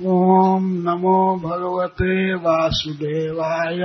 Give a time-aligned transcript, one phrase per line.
[0.00, 3.82] ॐ नमो भगवते वासुदेवाय।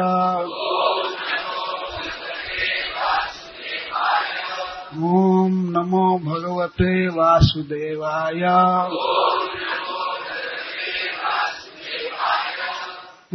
[4.97, 8.45] ॐ नमो भगवते वासुदेवाय।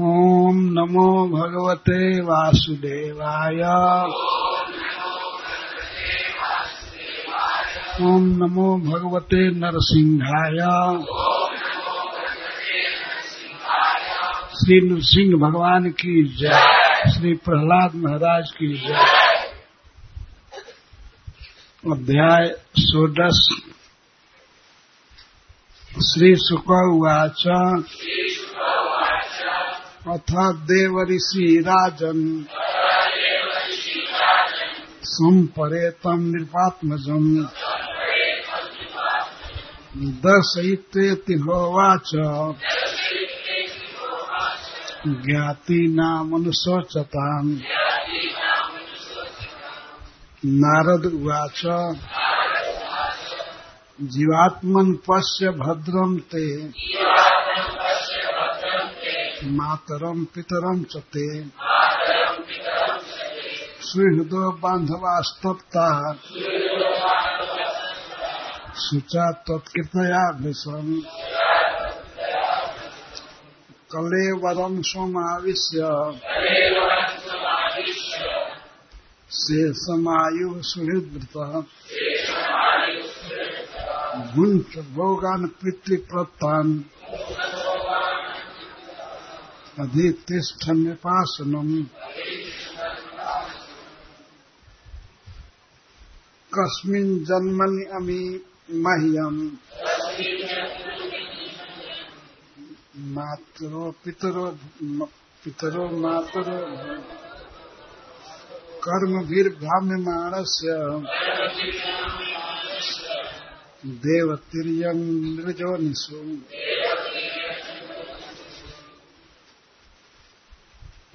[0.00, 3.62] ॐ नमो भगवते वासुदेवाय।
[8.02, 10.58] ॐ नमो भगवते नरसिंहाय।
[14.60, 18.94] श्री नृसिंह भगवान की जय। श्री प्रहलाद महाराज की जय।
[21.92, 22.48] अध्याय
[22.80, 23.48] षोडश।
[25.92, 27.42] श्री सुक उवाच
[30.08, 32.44] अथ देवऋषि राजन्।
[35.02, 37.46] सम्परेतम् नृपात्मजम्।
[39.96, 42.10] दर्शयित्वेति होवाच।
[45.06, 47.58] ज्ञातीनामनुशोचताम्
[50.44, 51.62] नारद उवाच,
[54.02, 56.72] जीवात्मन् पश्य भद्रम ते
[59.46, 61.44] मातरम पितरम च ते।
[63.82, 66.14] सुहृदो बान्धवास्तप्ता
[68.76, 71.02] शुचा त्वत्कृपया भृशम्
[73.94, 75.80] कलेवरम् सोमाविश्य।
[79.30, 81.62] शेषमायुः सुहृद्वृतः
[84.34, 86.80] भुञ्च भोगान् पितृप्रत्तान्
[89.80, 91.84] अधितिष्ठन्यपासनम्
[96.54, 99.50] कस्मिन् जन्मनि अमी मह्यम्।
[102.94, 104.46] मातरो पितरो
[105.44, 106.56] पितरो मातरो
[108.84, 110.72] कर्मभिर्भ्राम्यमाणस्य
[114.04, 115.04] देवतिर्यम्
[115.36, 116.18] नृजोनिषु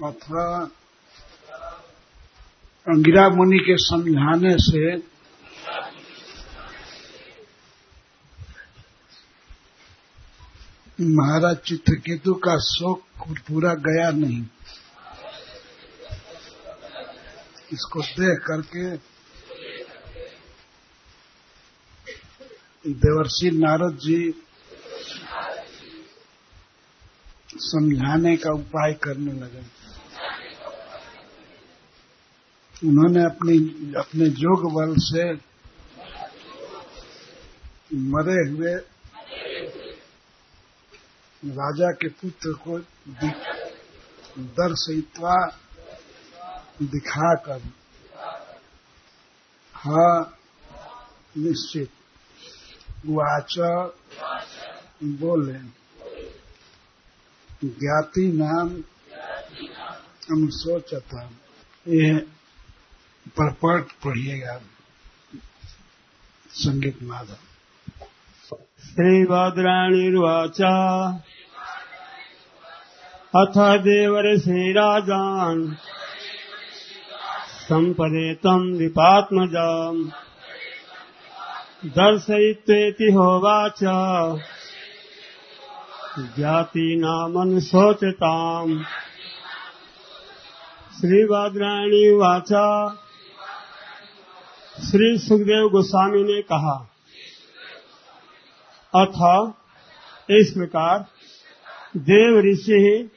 [0.04, 0.46] अथवा
[2.88, 4.86] अंगिरा मुनि के समझाने से
[11.02, 13.02] महाराज चित्रकेतु का शोक
[13.48, 14.46] पूरा गया नहीं।
[17.74, 18.86] इसको देख करके
[22.86, 24.20] देवर्षि नारद जी
[27.58, 29.64] समझाने का उपाय करने लगे।
[32.88, 33.58] उन्होंने अपनी,
[33.98, 35.32] अपने जोग बल से
[37.96, 38.95] मरे हुए
[41.46, 42.80] राजा के पुत्र को
[44.40, 45.58] दर्शित्वा
[46.82, 47.62] दिखाकर।
[49.74, 50.38] हा,
[51.38, 51.90] निश्चित।
[53.06, 53.56] वाच
[55.04, 55.60] बोले,
[57.68, 58.70] ज्ञाति नाम
[60.32, 61.26] अनुशोचता
[61.88, 62.18] ये
[63.40, 64.62] परपट पढ़िएगा।
[66.50, 67.38] संगीत माधव।
[68.84, 70.58] श्रीभद्राणिर्वाच
[73.38, 75.74] अथ देवर्षिराजान्
[77.50, 80.10] सम्पदेतम् विपात्मजाम्।
[81.86, 83.80] दर्शयित्वेति होवाच।
[86.36, 88.84] ज्ञातीनामनुशोचताम्
[91.02, 92.98] श्रीवाद्रायणी वाचा
[94.92, 96.90] श्री सुखदेव गोस्वामी ने कहा,
[98.96, 99.52] अथ,
[100.30, 101.06] इस प्रकार
[101.98, 103.12] देव ऋषि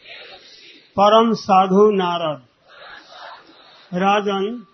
[0.91, 2.43] परम साधु नारद।
[3.95, 4.67] राजन,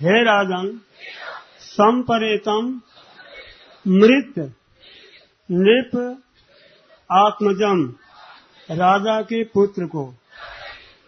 [0.00, 0.80] हे राजन,
[1.60, 2.80] संपरेतम,
[3.88, 4.54] मृत,
[5.50, 6.22] नृप,
[7.12, 7.94] आत्मजम,
[8.70, 10.14] राजा के पुत्र को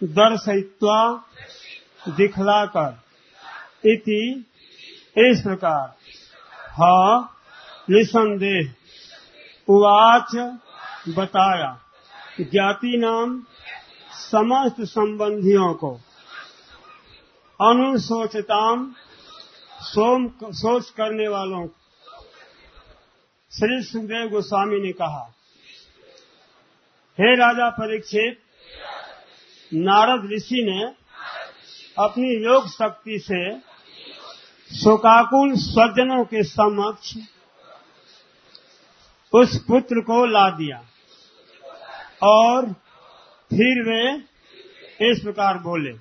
[0.05, 1.25] दर्शयित्वा
[2.09, 3.03] दिखलाकर
[3.87, 4.45] इति
[5.19, 5.95] इस प्रकार।
[6.71, 7.21] हा,
[7.91, 8.75] निसंदेह,
[9.69, 10.59] उवाच
[11.09, 11.85] बताया।
[12.41, 13.43] ज्ञाति नाम
[14.13, 15.91] समस्त संबंधियों को
[17.61, 18.95] अनुशोचताम
[19.81, 21.67] सोम सोच करने वालों
[23.53, 25.35] श्री सुखदेव गोस्वामी ने कहा,
[27.19, 28.39] हे राजा परीक्षित,
[29.75, 30.85] नारद ऋषि ने
[31.99, 33.59] अपनी योग शक्ति से
[34.71, 37.17] शोकाकुल स्वजनों के समक्ष
[39.33, 40.83] उस पुत्र को ला दिया।
[42.23, 42.67] और
[43.51, 44.17] फिर वे
[45.13, 45.93] इस प्रकार बोले।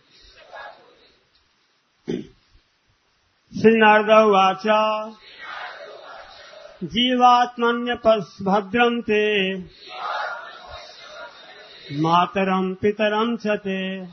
[3.59, 4.67] श्री नारद उवाच
[8.41, 9.57] भद्रम ते
[12.01, 14.05] मातरम् पितरम् च ते।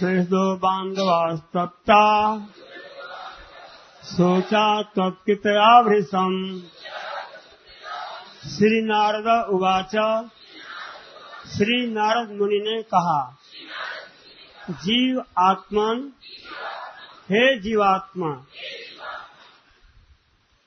[0.00, 2.38] हृदो बान्धवास्तप्ता।
[4.04, 6.60] शोचा त्वत्कृतयाभृशम्
[8.46, 9.94] श्री नारद उवाच।
[11.56, 13.38] श्री नारद मुनि ने कहा,
[14.70, 16.12] जीव आत्मन,
[17.30, 18.30] हे जीवात्मा,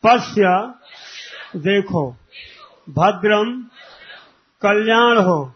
[0.04, 0.44] पश्य,
[1.60, 2.12] देखो,
[2.90, 3.62] भद्रम,
[4.62, 5.54] कल्याण हो,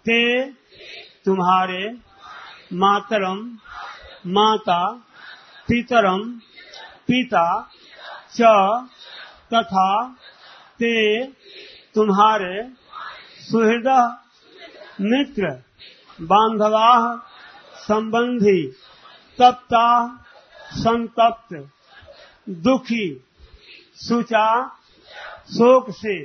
[0.00, 0.50] ते
[1.24, 1.98] तुम्हारे
[2.72, 3.58] मातरम,
[4.26, 4.92] माता,
[5.68, 6.30] पितरम,
[7.08, 7.70] पिता,
[8.32, 8.42] च,
[9.54, 10.16] तथा
[10.82, 11.26] ते
[11.94, 12.70] तुम्हारे
[13.40, 13.88] सुहृद
[15.00, 15.50] मित्र
[16.20, 17.16] बांधवा
[17.74, 18.66] संबंधी
[19.38, 19.86] तप्ता
[20.72, 21.54] संतप्त
[22.48, 23.24] दुखी
[23.96, 24.68] सुचा
[25.48, 26.24] शोक से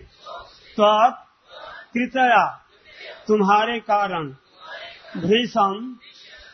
[0.75, 1.23] त्वत
[1.93, 2.45] कृतया
[3.27, 4.29] तुम्हारे कारण
[5.17, 5.95] भीषम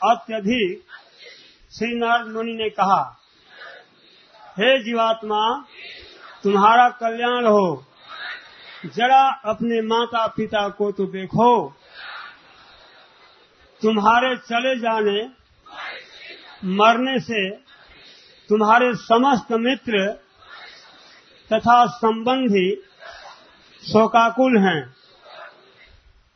[0.10, 0.84] अत्यधिक।
[1.74, 3.20] श्री नारद मुनि ने कहा,
[4.60, 5.66] हे जीवात्मा,
[6.44, 7.86] तुम्हारा कल्याण हो।
[8.86, 11.70] जरा अपने माता पिता को तो देखो।
[13.82, 15.30] तुम्हारे चले जाने,
[16.66, 17.50] मरने से
[18.50, 20.12] तुम्हारे समस्त मित्र
[21.54, 22.76] तथा संबंधी
[23.84, 24.96] शोकाकुल हैं।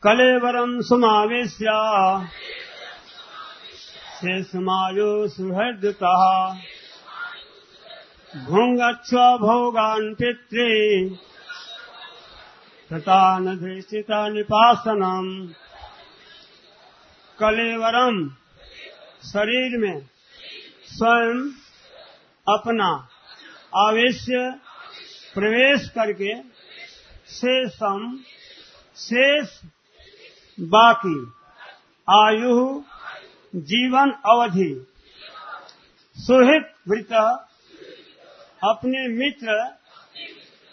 [0.02, 2.22] कलेवरम सुमावेश्या।
[4.14, 6.54] से समायो सुहृदता।
[9.36, 11.27] भोगान पितृ।
[12.92, 15.26] तथा नधिष्ठिता निपासनम
[17.38, 18.28] कलेवरम
[19.24, 19.98] शरीर में
[20.90, 21.42] स्वयं
[22.46, 22.88] अपना
[23.76, 24.40] आवेश्य
[25.34, 26.34] प्रवेश करके
[27.30, 28.06] शेषम,
[28.96, 29.58] शेष
[30.58, 31.16] बाकी
[32.08, 32.54] आयु,
[33.72, 34.70] जीवन अवधि,
[36.16, 37.12] सुहित वृत
[38.64, 39.64] अपने मित्र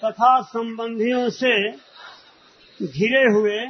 [0.04, 1.56] तथा संबंधियों से
[2.82, 3.66] घिरे हुए,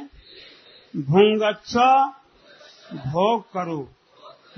[0.96, 1.76] भूंगच्छ
[2.98, 3.92] भोग करो।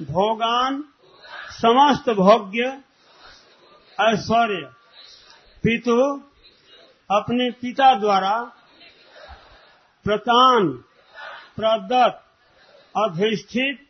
[0.01, 0.85] भोगान
[1.51, 2.81] समस्त भोग्य,
[4.01, 4.71] ऐश्वर्य।
[5.63, 6.23] पितु
[7.11, 8.53] अपने पिता द्वारा
[10.05, 10.69] प्रतान
[11.57, 12.25] प्रदत्त,
[12.97, 13.87] अधिष्ठित,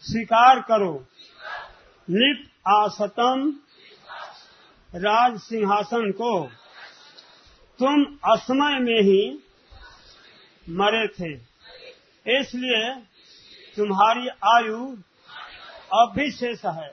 [0.00, 1.06] स्वीकार करो।
[2.10, 3.60] निप आसतम
[4.94, 6.46] राज सिंहासन को।
[7.78, 9.46] तुम असमय में ही
[10.68, 11.32] मरे थे।
[12.40, 12.94] इसलिए
[13.76, 14.86] तुम्हारी आयु
[15.92, 16.88] अब भी शेष है।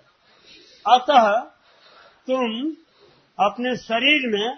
[0.85, 1.39] अतः
[2.27, 2.71] तुम
[3.39, 4.57] अपने शरीर में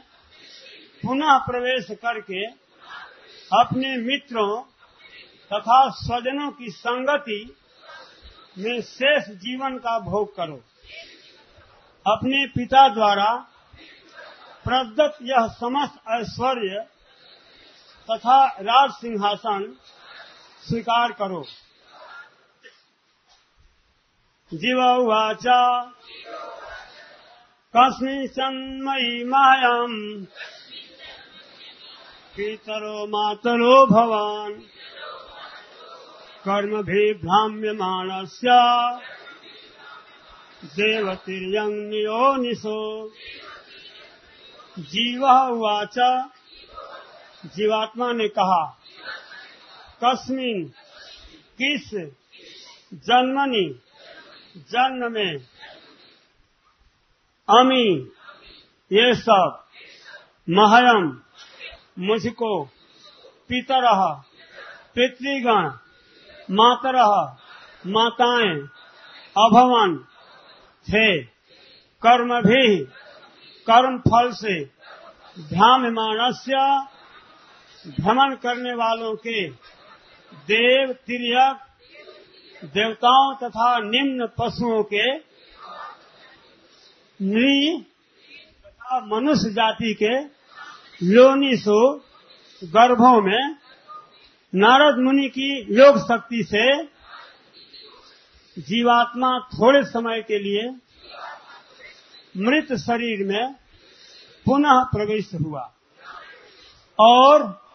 [1.03, 2.45] पुनः प्रवेश करके
[3.59, 4.63] अपने मित्रों
[5.53, 7.55] तथा स्वजनों की संगति
[8.57, 10.55] में शेष जीवन का भोग करो।
[12.05, 13.33] अपने पिता द्वारा
[14.65, 16.85] प्रदत्त यह समस्त ऐश्वर्य
[18.11, 19.77] तथा राज सिंहासन
[20.69, 21.45] स्वीकार करो।
[24.53, 25.45] जीव उवाच।
[27.77, 30.25] कस्मिन्मयी मायाम्।
[32.35, 34.61] पितरो मातरो भवान्।
[36.47, 38.47] कर्मभिभ्राम्यमाणस्य
[40.65, 43.11] देवतिर्यङ्नियोनिशो
[44.79, 46.25] जीव उवाच।
[47.45, 48.77] जीवात्मा ने कहा,
[50.03, 50.73] कस्मिन
[51.61, 51.89] किस
[52.93, 53.69] जन्मनी
[54.57, 55.37] जन्म में
[57.49, 58.11] अमी
[58.91, 59.65] ये सब
[60.49, 61.21] महयम
[61.99, 62.65] मुझको
[63.49, 64.13] पितर,
[64.95, 65.69] पितृगण,
[66.51, 66.95] मातर,
[67.87, 68.55] माताएँ
[69.37, 69.97] अभवन
[70.89, 71.23] थे।
[72.05, 72.77] कर्म भी
[73.69, 74.65] कर्म फल से
[75.39, 76.53] भ्राम्यमाणस्य
[77.87, 79.47] भ्रमण करने वालों के
[80.49, 81.59] देव तिरक
[82.63, 85.05] देवताओं तथा निम्न पशुओं के
[87.19, 87.77] नृ
[88.65, 90.13] तथा मनुष्य जाति के
[91.05, 91.79] योनिसु
[92.63, 93.55] गर्भों में
[94.55, 96.65] नारद मुनि की योग शक्ति से
[98.57, 100.69] जीवात्मा थोड़े समय के लिए
[102.37, 103.53] मृत शरीर में
[104.45, 105.73] पुनः प्रवेश हुआ।
[106.99, 107.68] और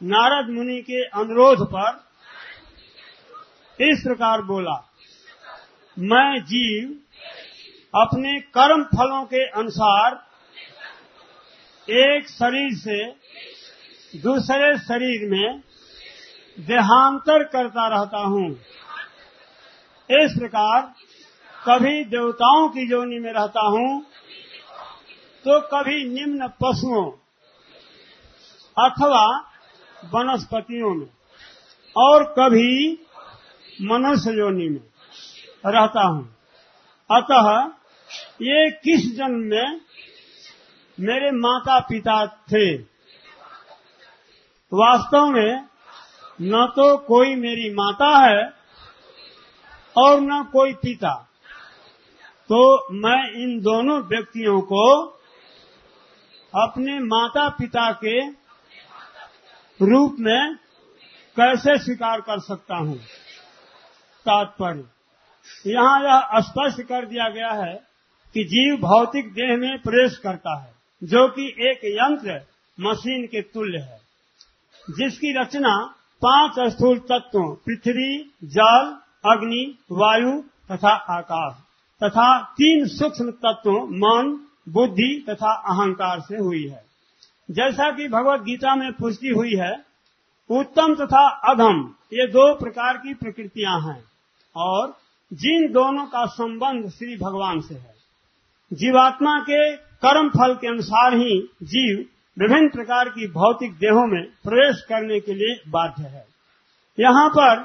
[0.00, 2.06] नारद मुनि के अनुरोध पर
[3.78, 4.74] इस प्रकार बोला,
[5.96, 6.88] मैं जीव
[7.94, 10.16] अपने कर्म फलों के अनुसार
[11.88, 12.98] एक शरीर से
[14.22, 15.60] दूसरे शरीर में
[16.58, 18.48] देहांतर करता रहता हूँ।
[20.10, 20.80] इस प्रकार
[21.64, 23.90] कभी देवताओं की योनि में रहता हूँ
[25.44, 27.04] तो कभी निम्न पशुओं
[28.76, 29.26] अथवा
[30.04, 31.06] वनस्पतियों में
[31.96, 32.92] और कभी
[33.82, 34.80] मनुष्य योनि में
[35.66, 36.36] रहता हूँ।
[37.10, 37.64] अतः
[38.42, 39.80] ये किस जन्म में
[41.00, 42.74] मेरे माता पिता थे?
[44.72, 45.68] वास्तव में
[46.42, 48.52] न तो कोई मेरी माता है
[49.96, 51.14] और न कोई पिता।
[52.48, 55.06] तो मैं इन दोनों व्यक्तियों को
[56.54, 58.37] अपने माता पिता के
[59.82, 60.56] रूप में
[61.36, 62.96] कैसे स्वीकार कर सकता हूँ?
[64.26, 64.84] तात्पर्य।
[65.66, 67.74] यहाँ यह स्पष्ट कर दिया गया है
[68.34, 72.42] कि जीव भौतिक देह में प्रवेश करता है, जो कि एक यंत्र
[72.80, 74.00] मशीन के तुल्य है,
[74.90, 75.94] जिसकी रचना
[76.24, 81.56] पाँच स्थूल तत्वों, पृथ्वी, जल, अग्नि, वायु तथा आकाश
[82.04, 86.87] तथा तीन सूक्ष्म तत्वों, मन, बुद्धि तथा अहंकार से हुई है।
[87.48, 89.72] जैसा कि भगवत गीता में पुष्टि हुई है,
[90.50, 94.02] उत्तम तथा अधम, ये दो प्रकार की प्रकृतियाँ हैं
[94.56, 94.96] और
[95.32, 97.94] जिन दोनों का संबंध श्री भगवान से है।
[98.70, 102.04] जीवात्मा के कर्म फल के अनुसार ही जीव
[102.36, 106.24] विभिन्न प्रकार की भौतिक देहों में प्रवेश करने के लिए बाध्य है।
[106.98, 107.56] यहाँ पर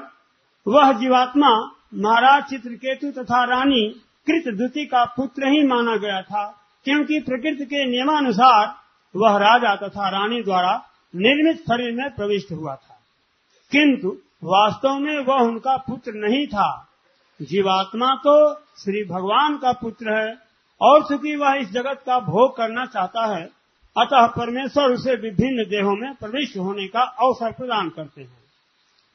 [0.66, 1.50] वह जीवात्मा
[1.94, 3.88] महाराज चित्रकेतु तथा रानी
[4.26, 6.44] कृत द्युति का पुत्र ही माना गया था,
[6.86, 8.66] क्योंकि प्रकृति के नियमानुसार
[9.16, 10.84] वह राजा तथा रानी द्वारा
[11.16, 12.98] निर्मित शरीर में प्रविष्ट हुआ था।
[13.72, 14.08] किंतु
[14.44, 16.88] वास्तव में वह उनका पुत्र नहीं था।
[17.42, 20.34] जीवात्मा तो श्री भगवान का पुत्र है
[20.80, 23.44] और चूँकि वह इस जगत का भोग करना चाहता है,
[23.96, 28.44] अतः परमेश्वर उसे विभिन्न देहों में प्रविष्ट होने का अवसर प्रदान करते हैं।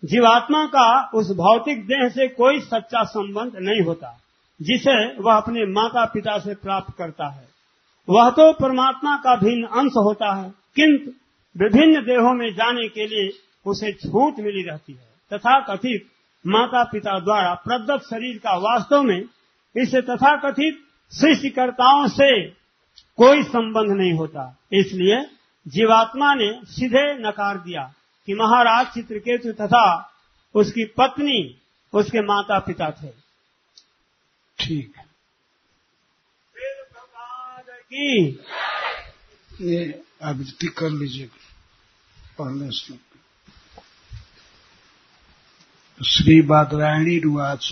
[0.05, 4.17] जीवात्मा का उस भौतिक देह से कोई सच्चा संबंध नहीं होता,
[4.61, 7.58] जिसे वह अपने माता पिता से प्राप्त करता है।
[8.07, 11.11] वह तो परमात्मा का भिन्न अंश होता है, किंतु
[11.55, 13.29] विभिन्न देहों में जाने के लिए
[13.65, 16.07] उसे छूट मिली रहती है। तथा कथित
[16.45, 19.21] माता पिता द्वारा प्रदत्त शरीर का वास्तव में
[19.75, 20.79] इसे तथा कथित
[21.13, 22.29] सृष्टिकर्ताओं से
[23.19, 25.21] कोई संबंध नहीं होता। इसलिए
[25.65, 27.83] जीवात्मा ने सीधे नकार दिया
[28.27, 29.85] कि महाराज चित्रकेतु तथा
[30.55, 31.55] उसकी पत्नी,
[31.93, 33.09] उसके माता पिता थे।
[34.59, 35.05] ठीक है।
[37.93, 38.39] की?
[39.61, 41.29] ये आवृत्ति कर लीजिए
[42.37, 42.99] पहले श्लोक
[46.05, 47.65] श्री बादरायणी रुआच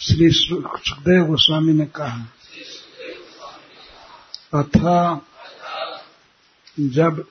[0.00, 2.24] श्री सुखदेव गोस्वामी ने कहा
[4.54, 5.26] तथा
[6.80, 7.26] जब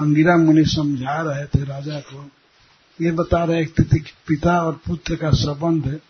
[0.00, 2.30] अंगिरा मुनि समझा रहे थे राजा को,
[3.00, 6.00] ये बता रहे थे कि पिता और पुत्र का संबंध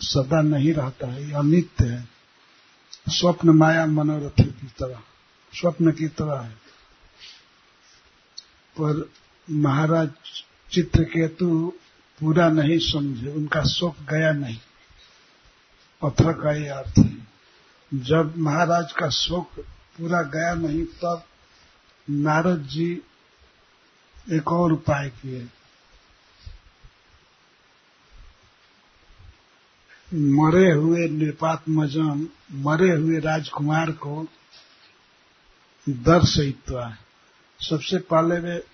[0.00, 2.08] सदा नहीं रहता है अनित्य है।
[3.08, 5.00] स्वप्न माया मनोरथ की तरह,
[5.54, 6.50] स्वप्न की तरह है।
[8.80, 9.10] पर
[9.50, 10.10] महाराज
[10.72, 11.72] चित्रकेतु
[12.20, 14.58] पूरा नहीं समझे, उनका शोक गया नहीं।
[16.04, 17.28] अथ का ये अर्थ है।
[17.94, 19.50] जब महाराज का शोक
[19.98, 21.24] पूरा गया नहीं, तब
[22.10, 23.02] नारद जी
[24.32, 25.48] एक और उपाय किए।
[30.14, 34.26] मरे हुए निपात्मजन मरे हुए राजकुमार को
[35.88, 36.96] दर्शयित्वा
[37.60, 38.64] सबसे पहले वे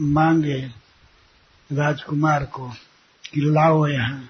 [0.00, 0.70] मांगे
[1.72, 2.68] राजकुमार को
[3.32, 4.28] कि लाओ यहाँ।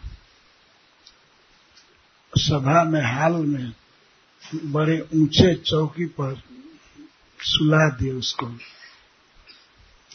[2.38, 3.72] सभा में, हाल में
[4.64, 6.42] बड़े ऊँचे चौकी पर
[7.40, 8.46] सुला दिए उसको।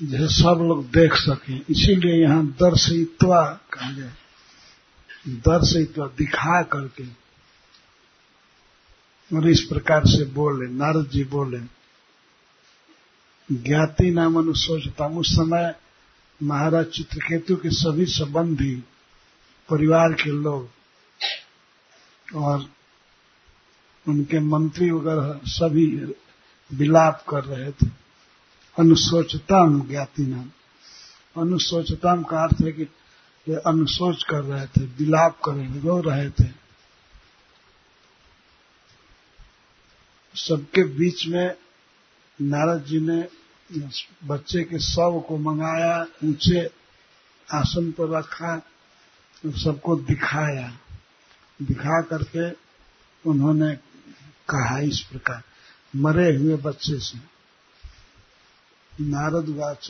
[0.04, 3.92] जैसे सब लोग देख सके, इसीलिए यहाँ दर्शयित्वा कहा
[5.28, 7.04] गया दर्शयित्वा दिखा करके
[9.38, 11.60] और इस प्रकार से बोले, नारद जी बोले,
[13.52, 15.76] ज्ञाति नाम अनुसोचता, उस समय
[16.44, 18.76] महाराज चित्रकेतु के सभी संबंधी
[19.70, 20.70] परिवार के लोग
[22.36, 22.66] और
[24.08, 26.14] उनके मंत्री वगैरह सभी
[26.74, 27.88] विलाप कर रहे थे।
[28.80, 30.52] अनुशोचताम ज्ञाति नाम।
[31.42, 32.88] अनुशोचताम का अर्थ है कि
[33.50, 36.50] वे अनुशोच कर रहे थे, विलाप कर रहे रो रहे थे।
[40.36, 41.56] सबके बीच में
[42.42, 43.28] नारद जी ने
[44.28, 46.66] बच्चे के शव को मंगाया, ऊँचे
[47.54, 48.58] आसन पर रखा,
[49.46, 50.78] सबको दिखाया।
[51.62, 52.50] दिखा करके
[53.26, 53.76] उन्होंने
[54.50, 55.42] कहा इस प्रकार,
[55.96, 57.20] मरे हुए बच्चे से।
[59.02, 59.88] नारद वाच,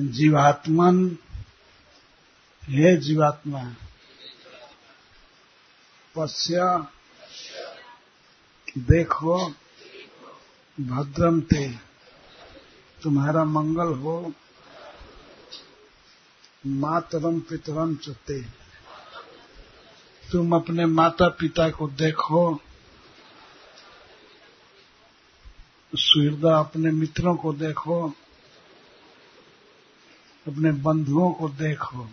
[0.00, 1.16] जीवात्मन
[2.68, 3.76] हे जीवात्मा
[6.16, 6.84] पश्य
[8.78, 9.48] देखो,
[10.80, 11.68] भद्रम ते,
[13.02, 14.32] तुम्हारा मंगल हो,
[16.66, 18.42] मातरम पितरम चते।
[20.32, 22.60] तुम अपने माता पिता को देखो,
[25.94, 28.08] सुहृदा अपने मित्रों को देखो,
[30.46, 32.08] अपने बंधुओं को देखो।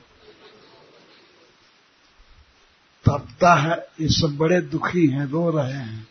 [3.06, 6.08] तपता है ये सब बड़े दुखी हैं रो रहे हैं।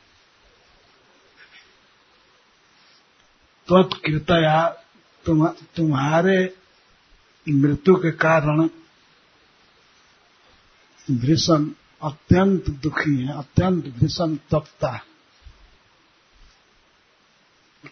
[5.26, 6.54] तुम, तुम्हारे
[7.48, 8.68] मृत्यु के कारण
[11.10, 11.70] भीषण
[12.02, 15.02] अत्यंत दुखी है अत्यंत भीषण तपता है।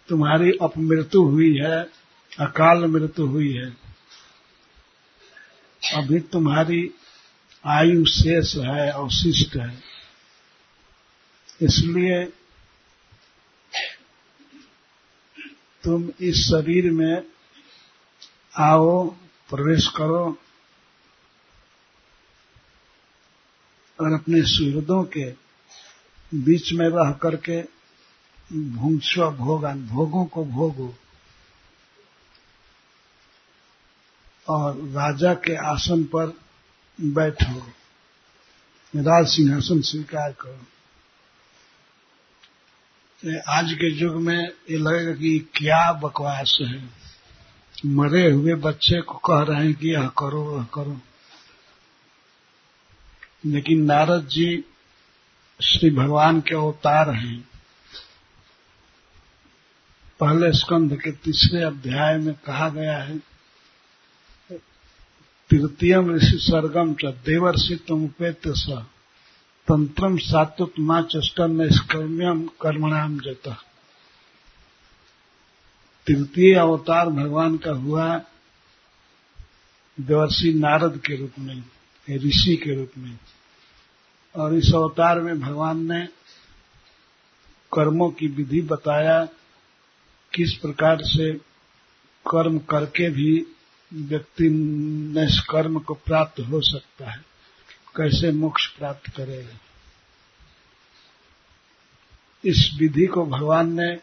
[0.08, 1.82] तुम्हारी अपमृत्यु हुई है
[2.38, 3.70] अकाल मृत्यु हुई है।
[5.94, 6.94] अभी तुम्हारी
[7.64, 9.82] आयु शेष है अवशिष्ट है।
[11.62, 12.24] इसलिए
[15.84, 17.22] तुम इस शरीर में
[18.58, 19.06] आओ,
[19.50, 20.24] प्रवेश करो
[23.98, 25.30] और अपने सुहृदों के
[26.32, 27.60] बीच में रह करके
[28.52, 30.94] भूंस्व भोगन भोगों को भोगो
[34.48, 36.47] और राजा के आसन पर
[37.00, 37.58] बैठो।
[38.96, 40.60] राज सिंहासन स्वीकार करो।
[43.48, 46.90] आज के युग में ये लगेगा कि क्या बकवास है।
[47.86, 51.00] मरे हुए बच्चे को कह रहे हैं कि यह करो, वह करो।
[53.46, 54.64] लेकिन नारद जी
[55.62, 57.48] श्री भगवान के अवतार हैं।
[60.20, 63.37] पहले स्कंध के तीसरे अध्याय में कहा गया है
[65.50, 68.66] तृतीयम ऋषि सर्गम च देवर्षि तुम उपेत स।
[69.68, 73.52] तंत्रम सात्वत माँ चष्टन निष्कर्म्यम कर्मणाम जता।
[76.06, 78.20] तृतीय अवतार भगवान का हुआ
[80.00, 81.62] देवर्षि नारद के रूप में
[82.10, 83.18] ऋषि के रूप में।
[84.36, 86.06] और इस अवतार में भगवान ने
[87.72, 89.24] कर्मों की विधि बताया,
[90.32, 91.32] किस प्रकार से
[92.26, 93.46] कर्म करके भी
[93.92, 97.24] व्यक्ति निष्कर्म को प्राप्त हो सकता है।
[97.96, 99.58] कैसे मोक्ष प्राप्त करेगा
[102.44, 103.98] इस विधि को भगवान ने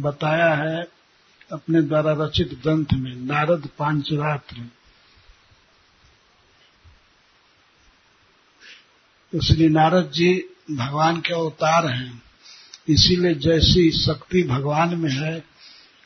[0.00, 0.88] बताया है
[1.52, 4.56] अपने द्वारा रचित ग्रंथ में, नारद पांचरात्र।
[9.38, 12.22] श्री नारद जी भगवान के अवतार हैं।
[12.88, 15.44] इसीलिए जैसी शक्ति भगवान में है,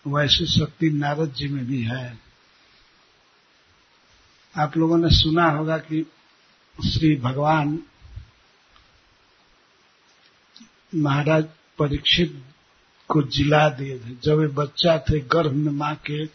[0.07, 2.30] वैसी शक्ति नारद जी में भी है।
[4.59, 6.07] आप लोगों ने सुना होगा कि
[6.87, 7.79] श्री भगवान
[10.95, 11.45] महाराज
[11.79, 12.45] परीक्षित
[13.09, 16.27] को जिला दिए थे। जब वे बच्चा थे, गर्भ में माँ के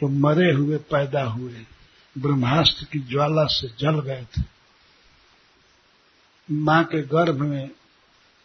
[0.00, 1.66] तो मरे हुए, पैदा हुए।
[2.18, 4.42] ब्रह्मास्त्र की ज्वाला से जल गए थे।
[6.50, 7.70] माँ के गर्भ में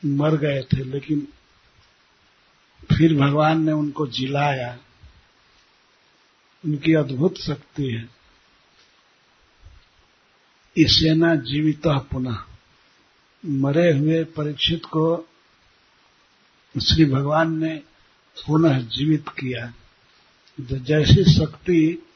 [0.05, 1.27] मर गए थे, लेकिन
[2.97, 4.77] फिर भगवान ने उनको जिलाया।
[6.65, 8.09] उनकी अद्भुत शक्ति है।
[10.77, 12.43] इसेना जीवित पुनः।
[13.45, 15.29] मरे हुए परीक्षित को
[16.83, 17.75] श्री भगवान ने
[18.47, 19.67] पुनः जीवित किया।
[20.63, 22.07] तो जैसी शक्ति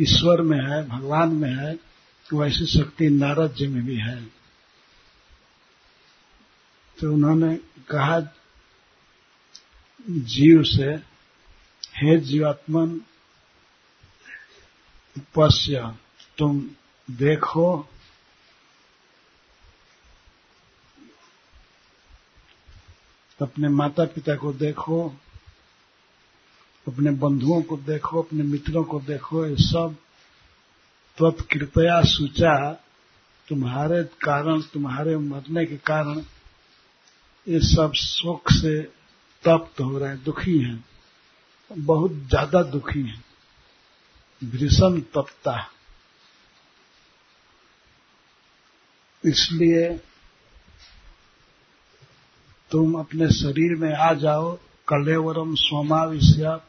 [0.00, 1.78] ईश्वर में है, भगवान में है,
[2.34, 4.24] वैसी शक्ति नारद जी में भी है।
[7.00, 7.56] तो उन्होंने
[7.90, 8.20] कहा,
[10.10, 10.94] जीव से,
[11.96, 13.00] हे जीवात्मन
[15.18, 15.94] पश्य
[16.38, 16.70] तुम
[17.10, 17.88] देखो।
[23.42, 25.16] अपने माता पिता को देखो।
[26.88, 29.96] अपने बंधुओं को देखो। अपने मित्रों को देखो। ये सब
[31.18, 32.72] त्वत्कृपया सूचा।
[33.48, 36.20] तुम्हारे कारण, तुम्हारे मरने के कारण
[37.48, 38.82] ये सब शोक से
[39.44, 40.84] तप्त हो रहे हैं, दुखी हैं।
[41.78, 43.24] बहुत ज़्यादा दुखी हैं।
[44.44, 45.70] भीषण तपता।
[49.24, 49.96] इसलिए
[52.70, 56.60] तुम अपने शरीर में आ जाओ, कलेवरम सोमाविश्या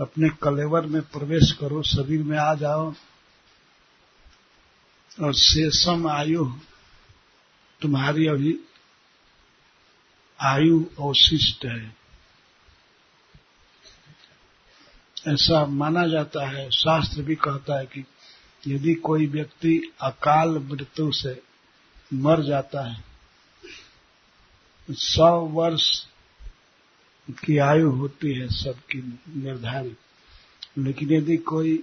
[0.00, 2.94] अपने कलेवर में प्रवेश करो, शरीर में आ जाओ।
[5.22, 6.44] और शेषम आयु,
[7.82, 8.60] तुम्हारी अभी
[10.40, 11.97] आयु अवशिष्ट है।
[15.28, 18.04] ऐसा माना जाता है, शास्त्र भी कहता है कि
[18.62, 21.40] यदि कोई व्यक्ति अकाल मृत्यु से
[22.14, 23.04] मर जाता है,
[24.88, 25.90] सौ वर्ष
[27.28, 28.98] की आयु होती है सबकी
[29.36, 29.98] निर्धारित।
[30.78, 31.76] लेकिन यदि कोई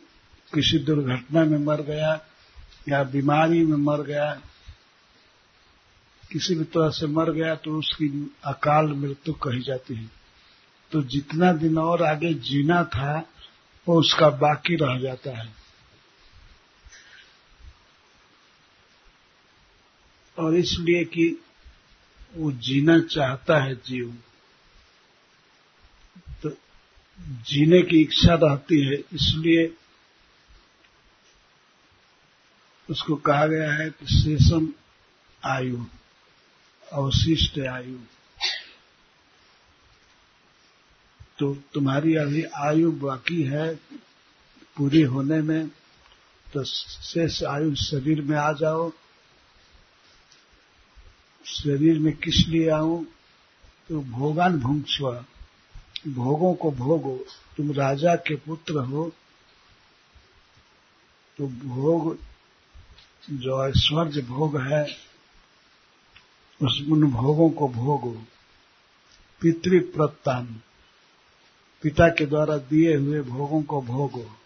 [0.54, 2.14] किसी दुर्घटना में मर गया
[2.90, 4.34] या बीमारी में मर गया,
[6.32, 8.08] किसी भी तरह से मर गया तो उसकी
[8.46, 10.10] अकाल मृत्यु कही जाती है।
[10.92, 13.20] तो जितना दिन और आगे जीना था
[13.88, 15.54] वो उसका बाकी रह जाता है।
[20.38, 21.28] और इसलिए कि
[22.36, 24.16] वो जीना चाहता है जीव
[26.44, 26.50] तो
[27.50, 29.66] जीने की इच्छा रहती है, इसलिए
[32.90, 34.68] उसको कहा गया है कि शेषम
[35.44, 35.86] आयु,
[36.94, 37.98] अवशिष्ट आयु।
[41.40, 43.76] तो तुम्हारी अभी आयु बाकी है
[44.78, 45.68] पूरी होने में
[46.54, 48.92] तो शेष आयु शरीर में आ जाओ।
[51.46, 53.06] शरीर में किस लिए आऊँ?
[53.90, 55.26] तो भोगान भुंक्ष्व
[56.08, 57.26] भोगों को भोगो।
[57.58, 59.12] तुम राजा के पुत्र हो
[61.38, 62.18] तो भोग,
[63.30, 64.84] जो ऐश्वर्य भोग है,
[66.64, 68.24] उस उन भोगों को भोगो।
[69.42, 70.62] पितृप्रत्तान
[71.82, 74.38] पिता के द्वारा दिए हुए भोगों को भोगो।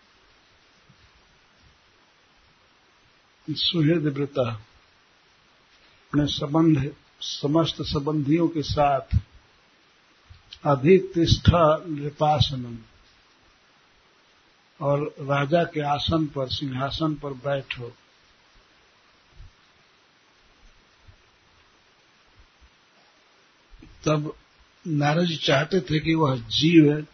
[3.49, 4.51] सुहृद व्रता।
[6.09, 9.17] अपने संबंध, समस्त संबंधियों के साथ
[10.65, 11.49] अधितिष्ठ
[11.87, 12.77] नृपासनम।
[14.81, 17.89] और राजा के आसन पर, सिंहासन पर बैठो।
[24.05, 24.35] तब
[24.87, 27.07] नारद जी चाहते थे कि वह जीव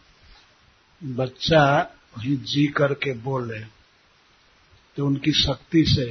[1.01, 1.63] बच्चा
[2.19, 3.59] ही जी करके बोले
[4.97, 6.07] तो उनकी शक्ति से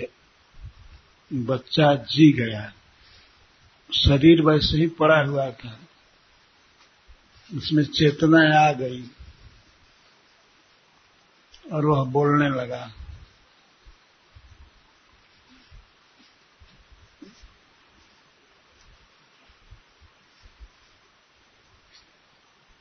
[1.31, 2.73] बच्चा जी गया।
[3.91, 5.79] शरीर वैसे ही पड़ा हुआ था।
[7.51, 9.03] उसमें चेतना आ गई
[11.73, 12.93] और वह बोलने लगा,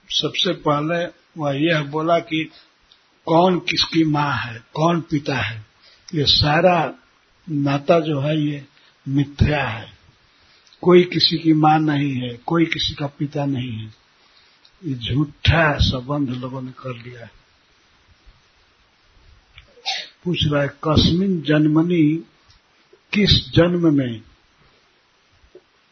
[0.09, 1.05] सबसे पहले
[1.37, 2.51] वह यह बोला कि
[3.25, 5.65] कौन किसकी माँ है, कौन पिता है?
[6.13, 6.93] ये सारा
[7.49, 8.65] नाता जो है ये
[9.07, 9.93] मिथ्या है।
[10.81, 13.93] कोई किसी की माँ नहीं है, कोई किसी का पिता नहीं है।
[14.85, 17.31] ये झूठा संबंध लोगों ने कर लिया है।
[20.23, 22.15] पूछ रहा है, कस्मिन जन्मनी,
[23.13, 24.21] किस जन्म में?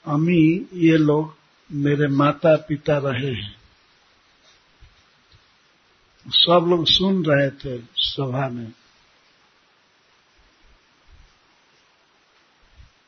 [0.05, 1.35] अमी, ये लोग
[1.71, 3.60] मेरे माता पिता रहे हैं।
[6.31, 8.73] सब लोग सुन रहे थे सभा में।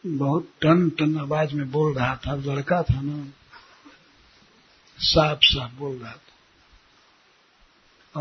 [0.05, 3.27] बहुत टन टन आवाज़ में बोल रहा था, लड़का था ना
[4.97, 6.21] साफ़ साफ़ बोल रहा था।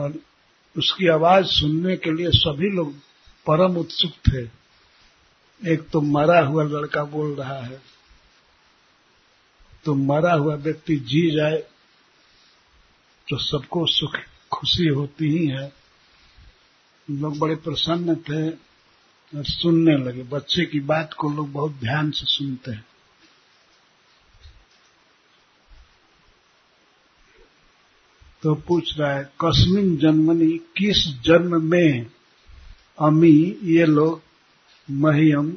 [0.01, 0.15] और
[0.77, 2.95] उसकी आवाज़ सुनने के लिए सभी लोग
[3.47, 4.63] परम उत्सुक थे।
[5.73, 7.83] एक तो मरा हुआ लड़का बोल रहा है
[9.85, 11.65] तो मरा हुआ व्यक्ति जी जाए
[13.29, 14.17] तो सबको सुख
[14.53, 15.73] खुशी होती ही है।
[17.11, 18.51] लोग बड़े प्रसन्न थे
[19.39, 22.87] और सुनने लगे। बच्चे की बात को लोग बहुत ध्यान से सुनते हैं।
[28.43, 32.07] तो पूछ रहा है, कस्मिन जन्मनी किस जन्म में
[32.99, 34.23] अमी ये लोग
[34.91, 35.57] महियम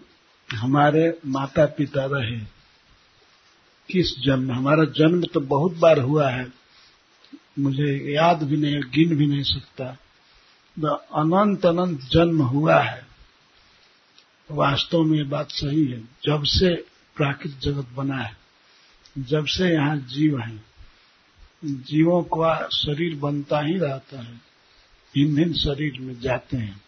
[0.52, 2.40] हमारे माता पिता रहे?
[3.90, 4.52] किस जन्म?
[4.52, 6.65] हमारा जन्म तो बहुत बार हुआ है।
[7.60, 9.86] मुझे याद भी नहीं, गिन भी नहीं सकता।
[10.80, 13.08] तो अनंत अनंत जन्म हुआ है।
[14.52, 16.76] वास्तव में ये बात सही है। जब से
[17.16, 18.38] प्राकृतिक जगत बना है,
[19.18, 20.64] जब से यहाँ जीव है,
[21.66, 24.34] जीवों का शरीर बनता ही रहता है।
[25.14, 26.82] भिन्न भिन्न शरीर में जाते हैं।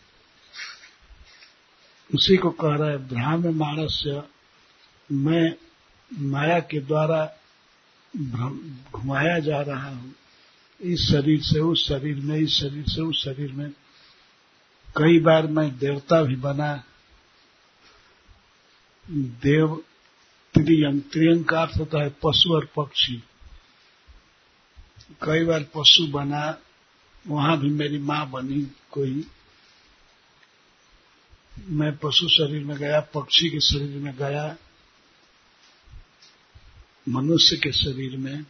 [2.16, 4.24] उसी को कह रहा है ब्राह्म मानस्य
[5.12, 5.56] मैं
[6.14, 7.34] माया के द्वारा
[8.92, 10.16] घुमाया जा रहा हूँ।
[10.82, 13.72] इस शरीर से, उस शरीर में, इस शरीर से, उस शरीर में।
[14.98, 16.84] कई बार मैं देवता भी बना।
[19.12, 19.84] देव
[20.54, 23.24] त्रियंग त्रियंग का अर्थ होता है पशु और पक्षी।
[25.24, 26.58] कई बार पशु बना,
[27.28, 28.62] वहाँ भी मेरी माँ बनी
[28.92, 29.28] कोई।
[31.70, 34.58] मैं पशु शरीर में गया, पक्षी के शरीर में गया,
[37.10, 38.46] मनुष्य के शरीर में।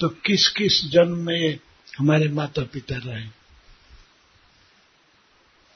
[0.00, 1.58] तो किस किस जन्म में
[1.98, 3.26] हमारे माता पिता रहे?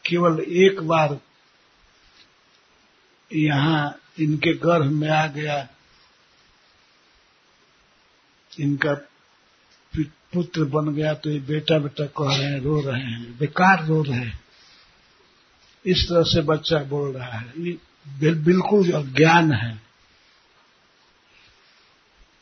[0.07, 1.21] केवल एक बार
[3.33, 5.69] यहाँ इनके गर्भ में आ गया।
[8.61, 8.95] इनका
[10.33, 14.03] पुत्र बन गया तो ये बेटा बेटा कह रहे हैं, रो रहे हैं, बेकार रो
[14.03, 14.41] रहे हैं।
[15.87, 17.79] इस तरह से बच्चा बोल रहा है। ये
[18.35, 19.92] बिल्कुल अज्ञान है।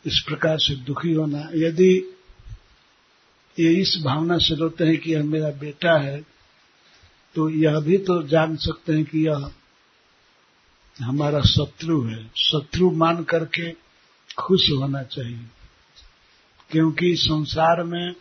[0.04, 1.92] इस प्रकार से दुखी होना। यदि
[3.58, 6.20] ये इस भावना से रोते हैं कि यह मेरा बेटा है
[7.36, 9.50] तो यह भी तो जान सकते हैं कि यह
[10.96, 13.70] हमारा शत्रु है। शत्रु मान करके
[14.38, 15.44] खुश होना चाहिए,
[16.70, 18.14] क्योंकि संसार में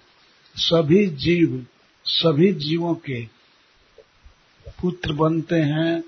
[0.56, 1.66] सभी जीव,
[2.06, 3.22] सभी जीवों के
[4.78, 6.02] पुत्र बनते हैं,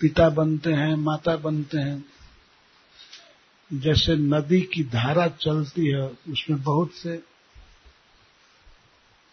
[0.00, 2.04] पिता बनते हैं, माता बनते हैं।
[3.72, 7.22] जैसे नदी की धारा चलती है, उसमें बहुत से,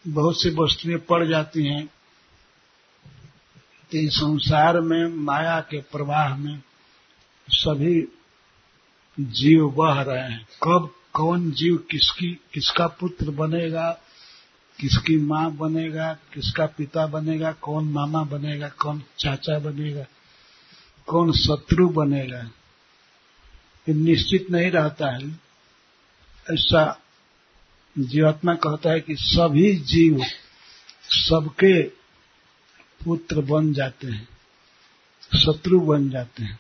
[0.07, 1.87] बहुत सी वस्तुएँ पड़ जाती हैं।
[3.91, 6.61] तो इस संसार में, माया के प्रवाह में
[7.49, 8.07] सभी
[9.19, 13.99] जीव बह रहे हैं। कब, कौन जीव किसकी, किसका पुत्र बनेगा,
[14.79, 20.05] किसकी माँ बनेगा, किसका पिता बनेगा, कौन मामा बनेगा, कौन चाचा बनेगा,
[21.07, 22.49] कौन शत्रु बनेगा।
[23.89, 25.29] निश्चित नहीं रहता है।
[26.53, 27.01] ऐसा
[27.99, 30.25] जीवात्मा कहता है कि सभी जीव
[31.09, 31.83] सबके
[33.05, 34.27] पुत्र बन जाते हैं,
[35.37, 36.59] शत्रु बन जाते हैं।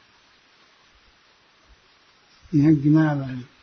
[2.55, 3.53] यह गिना रहे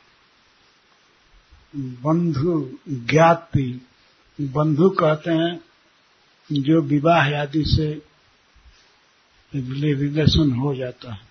[1.77, 3.87] बंधु ज्ञाति,
[4.41, 5.61] बंधु कहते हैं,
[6.53, 8.03] जो विवाह आदि से
[9.55, 11.30] रिलेशन हो जाता है।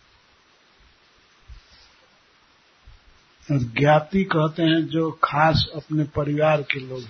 [3.51, 7.03] ज्ञाति कहते हैं जो खास अपने परिवार के लोग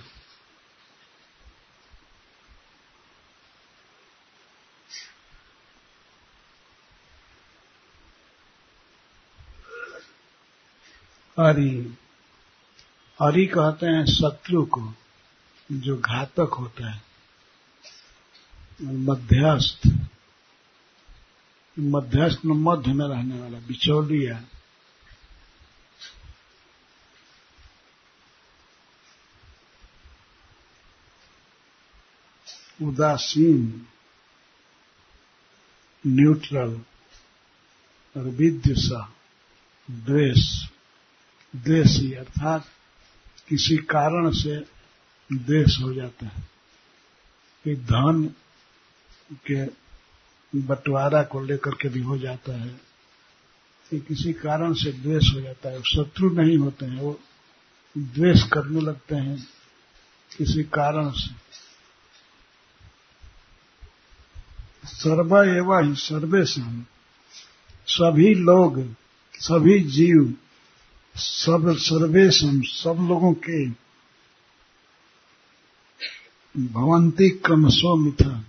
[11.40, 11.96] हरि
[13.22, 14.94] हरि कहते हैं शत्रु को,
[15.72, 17.02] जो घातक होता है,
[18.82, 19.88] मध्यस्थ।
[21.78, 24.44] मध्यस्थ, मध्य में रहने वाला, बिचौलिया।
[32.82, 33.86] उदासीन
[36.06, 36.80] न्यूट्रल
[38.16, 39.12] और विद्युषा
[39.90, 40.68] द्वेष,
[41.56, 42.64] द्वेषी, अर्थात
[43.48, 44.56] किसी कारण से
[45.32, 46.48] द्वेष हो जाता है।
[47.64, 48.34] कि धन
[49.32, 49.64] के
[50.58, 52.80] बंटवारा को लेकर के भी हो जाता है।
[53.90, 57.20] कि किसी कारण से द्वेष हो जाता है। शत्रु नहीं होते हैं, वो
[57.98, 59.48] द्वेष करने लगते हैं
[60.38, 61.59] किसी कारण से।
[64.84, 66.82] सर्व एवं ही सर्वेशम
[67.88, 68.82] सभी लोग,
[69.34, 70.34] सभी जीव,
[71.14, 73.64] सब सर्वेशम सब लोगों के
[76.54, 78.44] भवंती क्रमशो मिथा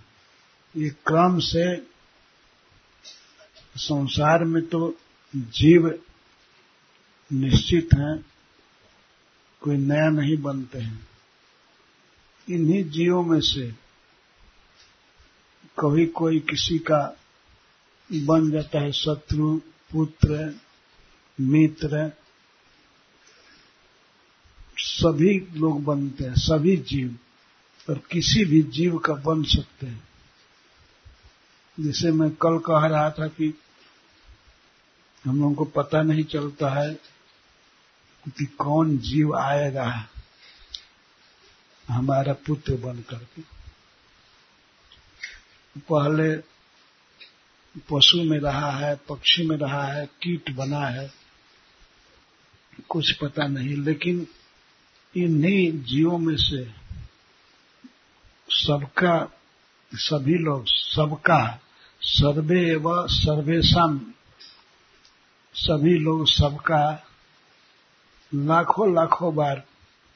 [0.74, 1.64] ये क्रम से
[3.76, 4.98] संसार में तो
[5.34, 5.86] जीव
[7.30, 8.16] निश्चित हैं,
[9.62, 11.08] कोई नया नहीं बनते हैं।
[12.48, 13.70] इन्हीं जीवों में से
[15.80, 17.16] कभी कोई किसी का
[18.12, 19.56] बन जाता है शत्रु,
[19.92, 20.60] पुत्र,
[21.40, 22.12] मित्र,
[24.78, 27.16] सभी लोग बनते हैं, सभी जीव
[27.90, 30.08] और किसी भी जीव का बन सकते हैं।
[31.80, 33.54] जैसे मैं कल कह रहा था कि
[35.24, 36.94] हम लोगों को पता नहीं चलता है
[38.26, 40.08] कि कौन जीव आएगा,
[41.88, 43.61] हमारा पुत्र बन करके
[45.78, 46.36] पहले
[47.80, 51.10] पशु में रहा है, पक्षी में रहा है, कीट बना है,
[52.88, 54.26] कुछ पता नहीं, लेकिन
[55.16, 56.70] इन्हीं जीवों में से
[58.48, 59.32] सबका,
[59.94, 61.60] सभी लोग, सबका,
[62.02, 64.00] सर्वे व सर्वेशम,
[65.54, 67.08] सभी लोग सबका
[68.34, 69.56] लाखों लाखों बार,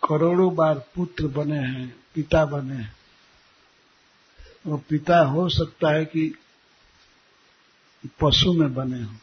[0.08, 2.96] करोड़ों बार पुत्र बने हैं, पिता बने हैं।
[4.66, 6.32] वो पिता हो सकता है कि
[8.20, 9.14] पशु में बने हो,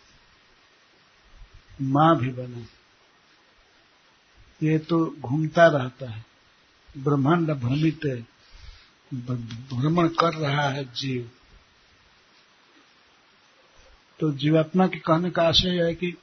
[1.81, 2.65] माँ भी बने
[4.61, 6.25] ये तो घूमता रहता है,
[6.95, 8.15] ब्रह्मांड भ्रमित है,
[9.11, 11.29] भ्रमण कर रहा है जीव।
[14.19, 16.15] तो जीवात्मा के कहने का आशय है कि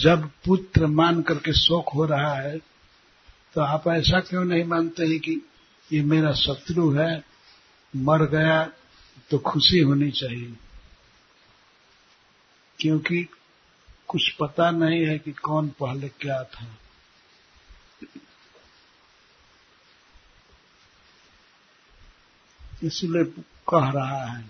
[0.00, 2.58] जब पुत्र मान करके शोक हो रहा है
[3.56, 5.40] तो आप ऐसा क्यों नहीं मानते हैं कि
[5.92, 7.24] ये मेरा शत्रु है,
[7.96, 8.64] मर गया
[9.30, 10.56] तो खुशी होनी चाहिए।
[12.80, 13.28] क्योंकि
[14.08, 16.78] कुछ पता नहीं है कि कौन पहले क्या था।
[22.84, 23.24] इसलिए
[23.68, 24.44] कह रहा है,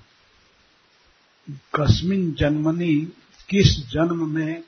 [1.50, 3.12] कस्मिन जन्मनी,
[3.48, 4.64] किस जन्म में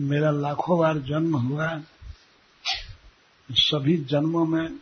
[0.00, 1.82] मेरा लाखों बार जन्म हुआ
[3.50, 4.78] सभी जन्मों में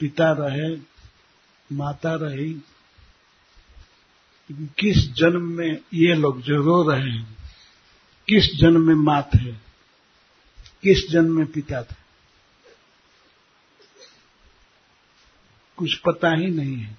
[0.00, 0.80] पिता रहे,
[1.72, 2.52] माता रही,
[4.52, 7.36] किस जन्म में ये लोग जो रो रहे हैं,
[8.28, 9.72] किस जन्म में माँ थे
[10.82, 11.94] किस जन्म में पिता थे?
[15.76, 16.98] कुछ पता ही नहीं है।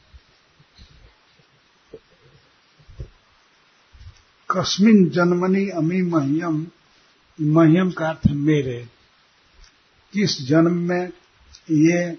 [4.49, 6.67] कस्मिन जन्मनी अमी महियम
[7.41, 8.89] महियम का अर्थ मेरे।
[10.13, 11.07] किस जन्म में
[11.71, 12.17] ये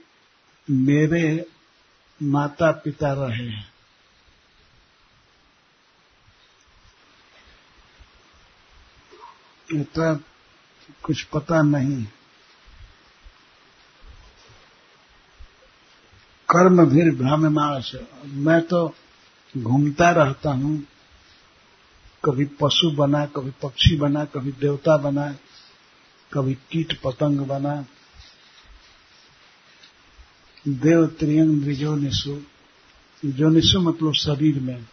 [0.71, 1.47] मेरे
[2.23, 3.73] माता पिता रहे हैं?
[9.75, 10.21] इतना
[11.03, 12.05] कुछ पता नहीं।
[16.51, 18.95] कर्म भी भ्राम्यमाण से। मैं तो
[19.59, 20.87] घूमता रहता हूँ।
[22.25, 25.35] कभी पशु बना, कभी पक्षी बना, कभी देवता बना।
[26.35, 27.87] कभी कीट पतंग बना।
[30.69, 32.43] देव त्रियंग द्विजो निशु
[33.25, 34.87] जो निशु मतलब शरीर में।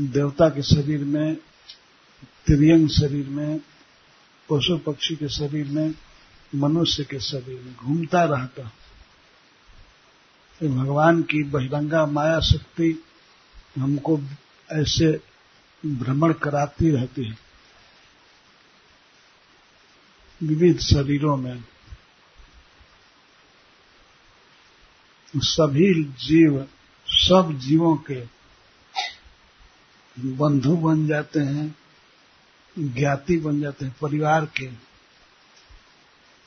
[0.00, 1.36] देवता के शरीर में
[2.46, 3.58] त्रियंग शरीर में,
[4.50, 5.94] पशु पक्षी के शरीर में,
[6.54, 8.62] मनुष्य के शरीर में घूमता रहता।
[10.68, 13.04] भगवान की बहिरंगा माया शक्ति
[13.78, 14.20] हमको
[14.72, 15.20] ऐसे
[15.86, 17.47] भ्रमण कराती रहती है।
[20.42, 21.64] विविध शरीरों में।
[25.36, 26.68] सभी जीव,
[27.06, 28.20] सब जीवों के
[30.20, 31.74] बंधु बन जाते हैं,
[32.78, 34.70] ज्ञाति बन जाते हैं, परिवार के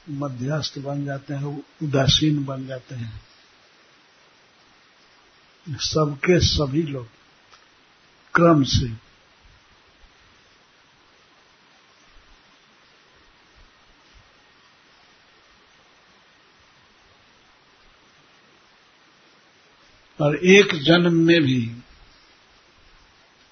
[0.10, 3.22] मध्यस्थ बन जाते हैं, उदासीन बन जाते हैं।
[5.70, 7.08] सबके सभी लोग
[8.34, 9.11] क्रम से
[20.22, 21.62] और एक जन्म में भी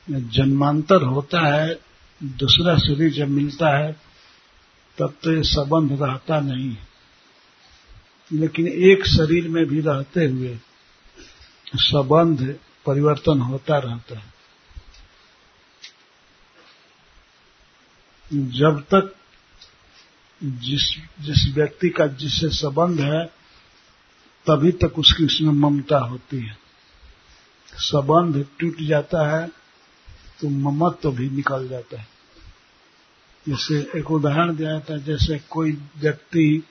[0.07, 1.79] जन्मांतर होता है,
[2.23, 3.91] दूसरा शरीर जब मिलता है,
[4.97, 6.75] तब तो ये संबंध रहता नहीं
[8.31, 10.57] लेकिन एक शरीर में भी रहते हुए
[11.75, 14.33] संबंध परिवर्तन होता रहता है।
[18.33, 19.15] जब तक
[20.43, 20.83] जिस
[21.21, 23.38] जिस व्यक्ति का जिससे संबंध है
[24.49, 26.57] तभी तक उसकी उसमें ममता होती है।
[27.73, 29.47] संबंध टूट जाता है
[30.41, 32.07] तो ममत्व तो भी निकल जाता है।
[33.45, 36.63] जैसे एक उदाहरण दिया जाता है जैसे कोई व्यक्ति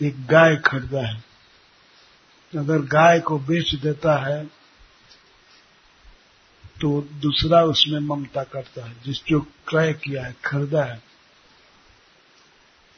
[0.00, 1.22] एक गाय खरीदा है।
[2.52, 4.44] अगर गाय को बेच देता है
[6.80, 10.96] तो दूसरा उसमें ममता करता है, जिस जो क्रय किया है, खरीदा है।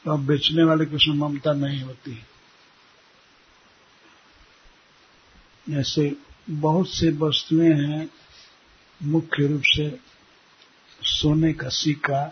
[0.05, 2.11] तो बेचने वाले की उसमें ममता नहीं होती
[5.67, 6.15] ऐसे
[6.49, 8.09] बहुत से वस्तुएँ हैं,
[9.03, 9.89] मुख्य रूप से
[11.01, 12.23] सोने का सिक्का,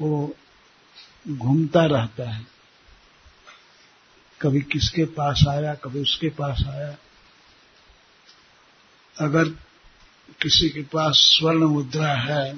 [0.00, 0.36] वो
[1.28, 2.46] घूमता रहता है।
[4.40, 6.96] कभी किसके पास आया, कभी उसके पास आया।
[9.16, 9.48] अगर
[10.42, 12.56] किसी के पास स्वर्ण मुद्रा है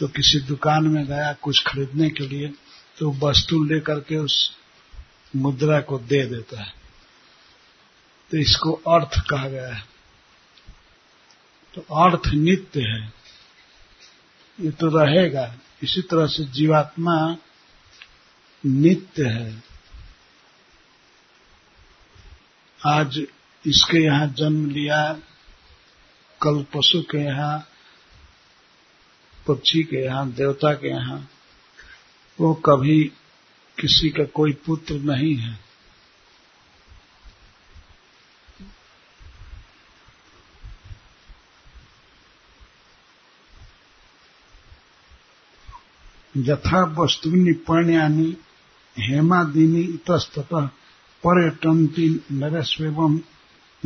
[0.00, 2.48] तो किसी दुकान में गया कुछ खरीदने के लिए
[2.98, 4.50] तो वस्तु लेकर के उस
[5.36, 6.79] मुद्रा को दे देता है।
[8.30, 9.84] तो इसको अर्थ कहा गया है।
[11.74, 13.12] तो अर्थ नित्य है।
[14.60, 17.36] ये तो रहेगा। इसी तरह से जीवात्मा
[18.66, 19.62] नित्य है।
[22.86, 23.18] आज
[23.66, 25.12] इसके यहाँ जन्म लिया,
[26.42, 27.68] कल पशु के यहाँ,
[29.46, 31.30] पक्षी के यहाँ, देवता के यहाँ,
[32.40, 33.04] वो कभी
[33.80, 35.69] किसी का कोई पुत्र नहीं है।
[46.36, 48.36] यथा वस्तुनि पर्ण्यानि
[48.98, 50.54] हेमादीनी इतस्तत
[51.24, 53.20] पर्यटंती नरस्वेम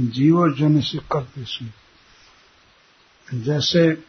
[0.00, 1.44] जीव जन से करते
[3.40, 4.04] जैसे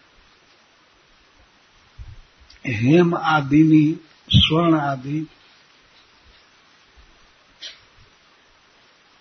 [2.68, 5.28] हेम आदिनी, स्वर्ण आदि,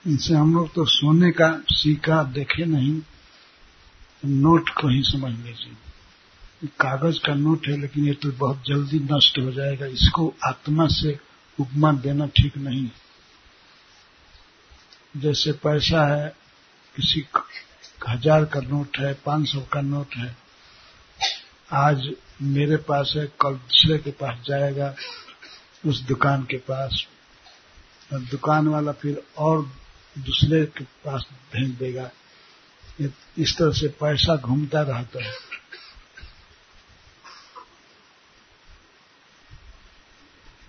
[0.06, 3.02] इनसे हम लोग तो सोने का सीखा देखे नहीं,
[4.24, 5.76] नोट को ही समझ लीजिए।
[6.80, 11.18] कागज़ का नोट है, लेकिन ये तो बहुत जल्दी नष्ट हो जाएगा। इसको आत्मा से
[11.58, 12.88] उपमा देना ठीक नहीं।
[15.14, 16.28] जैसे पैसा है,
[16.94, 17.24] किसी
[18.08, 20.36] हज़ार का नोट है, पाँच सौ का नोट है,
[21.72, 22.08] आज
[22.42, 24.94] मेरे पास है, कल दूसरे के पास जाएगा,
[25.86, 27.06] उस दुकान के पास।
[28.10, 29.62] दुकान वाला फिर और
[30.16, 32.10] दूसरे के पास भेज देगा।
[32.98, 35.32] इस तरह से पैसा घूमता रहता है।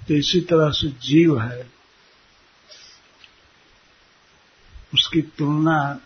[0.08, 1.72] तो इसी तरह से जीव है,
[4.94, 6.00] उसकी तुलना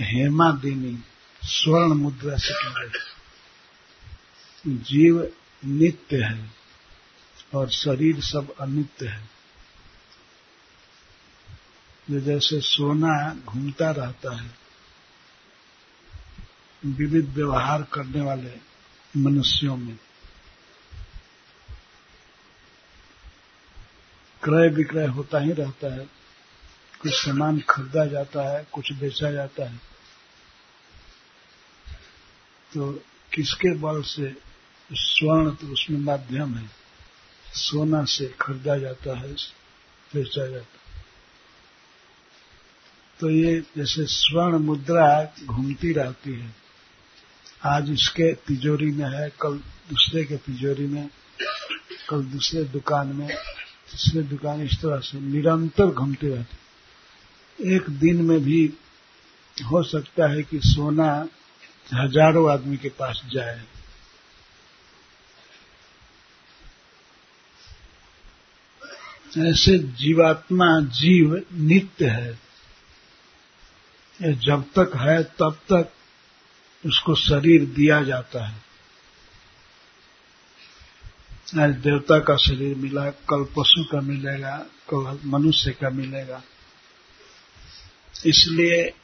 [0.00, 0.98] हेमा देनी
[1.42, 5.32] स्वर्ण मुद्रा से की जीव
[5.64, 6.50] नित्य है
[7.54, 9.28] और शरीर सब अनित्य है।
[12.10, 14.50] जो जैसे सोना घूमता रहता है,
[16.84, 18.52] विविध व्यवहार करने वाले
[19.16, 19.98] मनुष्यों में।
[24.42, 26.06] क्रय विक्रय होता ही रहता है।
[27.00, 29.76] कुछ सामान खरीदा जाता है, कुछ बेचा जाता है।
[32.74, 32.92] तो
[33.34, 34.36] किसके बल से
[34.92, 36.70] स्वर्ण तो उसमें माध्यम है।
[37.54, 39.32] सोना से खरीदा जाता है,
[40.14, 41.04] बेचा जाता है।
[43.20, 46.54] तो ये जैसे स्वर्ण मुद्रा घूमती रहती है।
[47.64, 49.58] आज इसके तिजोरी में है, कल
[49.90, 51.10] दूसरे के तिजोरी में,
[52.08, 53.55] कल दूसरे दुकान में।
[53.92, 58.72] तीसरे दुकान इस तरह से निरंतर घूमती रहती एक दिन में भी
[59.58, 61.28] हो सकता है कि सोना
[61.94, 63.64] हज़ारों आदमी के पास जाए।
[69.38, 72.38] ऐसे जीवात्मा जीव नित्य है।
[74.20, 75.92] जब तक है तब तक
[76.86, 78.65] उसको शरीर दिया जाता है।
[81.46, 86.42] आज देवता का शरीर मिला, कल पशु का मिलेगा, कल मनुष्य का मिलेगा।
[88.26, 88.94] इसलिए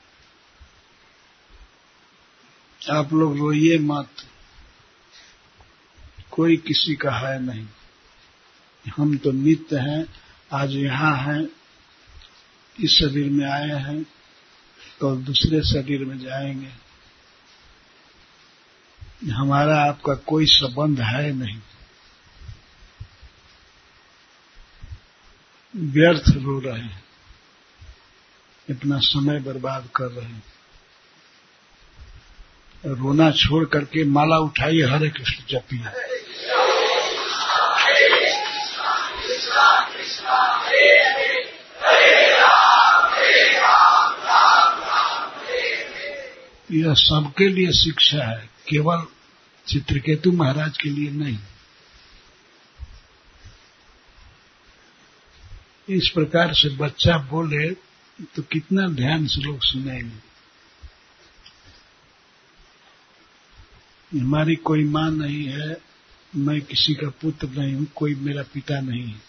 [2.91, 4.09] आप लोग रोइए मत।
[6.31, 7.67] कोई किसी का है नहीं।
[8.97, 10.07] हम तो नित्य हैं,
[10.53, 11.49] आज यहाँ हैं,
[12.81, 14.03] इस शरीर में आए हैं
[15.01, 16.73] तो दूसरे शरीर में जाएँगे।
[19.33, 21.61] हमारा आपका कोई संबंध है नहीं।
[25.77, 27.05] व्यर्थ रो रहे हैं।
[28.71, 30.45] इतना समय बर्बाद कर रहे हैं।
[32.87, 35.85] रोना छोड़ करके माला उठाइए हरे कृष्ण जपिए
[46.73, 49.07] यह सबके लिए शिक्षा है, केवल
[49.69, 51.39] चित्रकेतु महाराज के लिए नहीं।
[55.93, 57.71] इस प्रकार से बच्चा बोले
[58.37, 60.33] तो कितना ध्यान से लोग सुनेंगे।
[64.21, 65.77] हमारी कोई माँ नहीं है,
[66.37, 69.21] मैं किसी का पुत्र नहीं हूँ, कोई मेरा पिता नहीं है।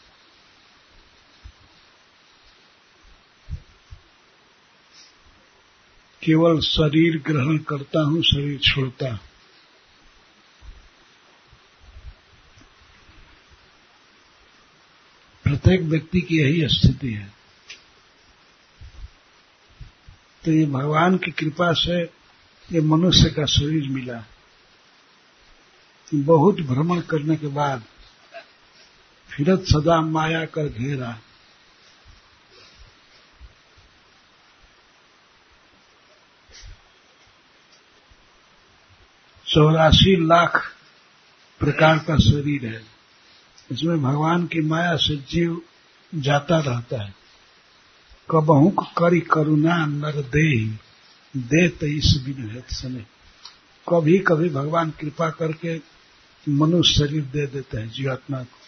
[6.23, 9.19] केवल शरीर ग्रहण करता हूँ, शरीर छोड़ता हूँ।
[15.63, 17.33] प्रत्येक व्यक्ति की यही स्थिति है।
[20.45, 22.01] तो ये भगवान की कृपा से
[22.71, 24.23] ये मनुष्य का शरीर मिला।
[26.13, 27.83] बहुत भ्रमण करने के बाद
[29.29, 31.19] फिरत सदा माया कर घेरा।
[39.47, 40.75] चौरासी लाख
[41.59, 42.92] प्रकार का शरीर है।
[43.71, 45.61] इसमें भगवान की माया से जीव
[46.15, 47.13] जाता रहता है।
[48.31, 50.65] कबहू करी करुणा नर दे
[51.37, 53.05] दे तेईस बिन है समय
[53.87, 55.81] कभी कभी भगवान कृपा करके
[56.49, 58.59] मनुष्य शरीर दे देते हैं जीवात्मा को।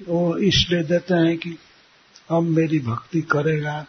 [0.00, 1.58] वो इसलिए देते हैं कि
[2.30, 3.86] अब मेरी भक्ति करेगा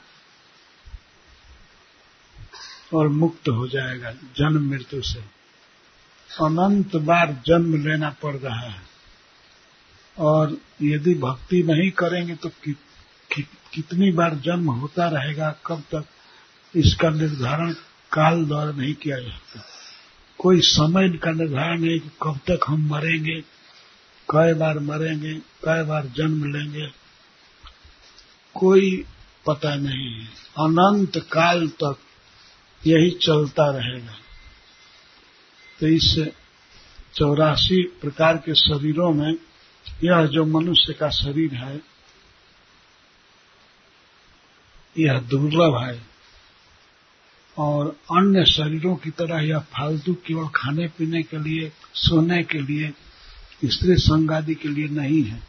[2.93, 5.40] और मुक्त हो जाएगा जन्म मृत्यु से।
[6.39, 8.81] अनंत बार जन्म लेना पड़ रहा है।
[10.17, 12.73] और यदि भक्ति नहीं करेंगे तो कि,
[13.35, 13.41] कि,
[13.73, 16.05] कितनी बार जन्म होता रहेगा कब तक
[16.75, 17.73] इसका निर्धारण
[18.11, 19.63] काल द्वारा नहीं किया जाता
[20.37, 23.41] कोई समय का निर्धारण नहीं कि कब तक हम मरेंगे
[24.29, 26.87] कई बार मरेंगे कई बार जन्म लेंगे।
[28.53, 29.05] कोई
[29.47, 30.25] पता नहीं। है
[30.59, 31.95] अनंत काल तक
[32.87, 34.20] यही चलता रहेगा।
[35.81, 36.19] तो इस
[37.15, 39.33] चौरासी प्रकार के शरीरों में
[40.03, 41.81] यह जो मनुष्य का शरीर है,
[44.97, 46.01] यह दुर्लभ है।
[47.57, 52.93] और अन्य शरीरों की तरह यह फालतू केवल खाने पीने के लिए, सोने के लिए,
[53.65, 55.43] स्त्री संगादि के लिए नहीं है।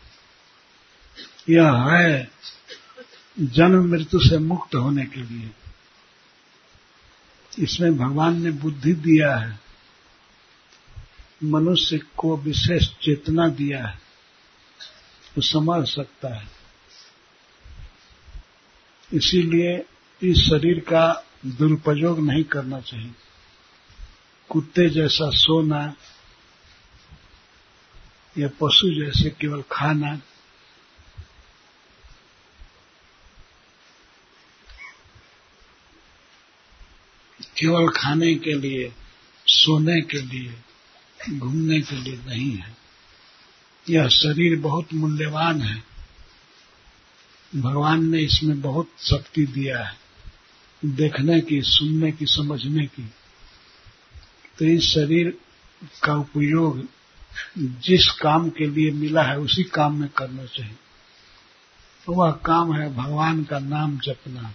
[1.48, 2.30] यह है
[3.40, 5.50] जन्म मृत्यु से मुक्त होने के लिए।
[7.58, 9.71] इसमें भगवान ने बुद्धि दिया है।
[11.44, 14.00] मनुष्य को विशेष चेतना दिया है
[15.36, 16.48] वो समझ सकता है।
[19.12, 19.84] इसीलिए
[20.22, 23.14] इस शरीर का दुरुपयोग नहीं करना चाहिए।
[24.48, 25.82] कुत्ते जैसा सोना
[28.38, 30.16] या पशु जैसे केवल खाना,
[37.56, 38.92] केवल खाने के लिए,
[39.46, 40.54] सोने के लिए
[41.30, 42.76] घूमने के लिए नहीं है।
[43.90, 45.82] यह शरीर बहुत मूल्यवान है।
[47.56, 49.96] भगवान ने इसमें बहुत शक्ति दिया है।
[50.84, 53.10] देखने की, सुनने की, समझने की।
[54.58, 55.38] तो इस शरीर
[56.02, 56.88] का उपयोग
[57.58, 60.76] जिस काम के लिए मिला है, उसी काम में करना चाहिए।
[62.06, 64.54] तो वह काम है भगवान का नाम जपना।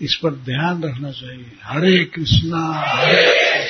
[0.00, 3.69] इस पर ध्यान रखना चाहिए। हरे कृष्णा, हरे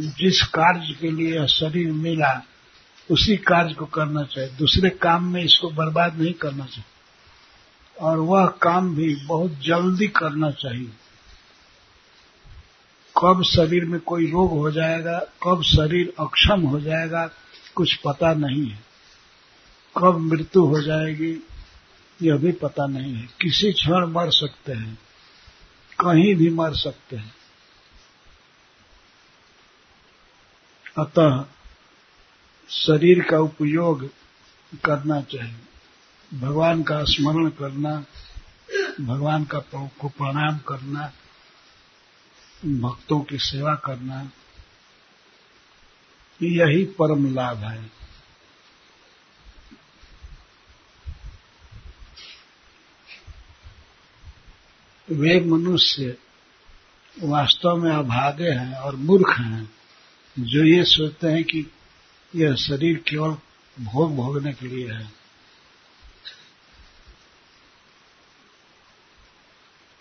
[0.00, 2.46] जिस कार्य के लिए शरीर मिला,
[3.10, 6.84] उसी कार्य को करना चाहिए। दूसरे काम में इसको बर्बाद नहीं करना चाहिए।
[8.00, 10.92] और वह काम भी बहुत जल्दी करना चाहिए।
[13.22, 17.30] कब शरीर में कोई रोग हो जाएगा, कब शरीर अक्षम हो जाएगा,
[17.74, 18.87] कुछ पता नहीं है।
[19.96, 21.46] कब मृत्यु हो जाएगी,
[22.22, 24.98] यह भी पता नहीं है। किसी क्षण मर सकते हैं,
[26.00, 27.34] कहीं भी मर सकते हैं।
[30.98, 31.44] अतः
[32.68, 34.08] शरीर का उपयोग
[34.84, 35.60] करना चाहिए।
[36.34, 38.04] भगवान का स्मरण करना,
[39.00, 39.58] भगवान का
[39.98, 41.12] को प्रणाम करना,
[42.64, 44.30] भक्तों की सेवा करना,
[46.42, 47.97] यही परम लाभ है।
[55.10, 56.18] वे मनुष्य
[57.22, 59.70] वास्तव में अभागे हैं और मूर्ख हैं,
[60.38, 61.66] जो ये सोचते हैं कि
[62.34, 63.30] यह शरीर केवल
[63.84, 65.12] भोग भोगने के लिए है।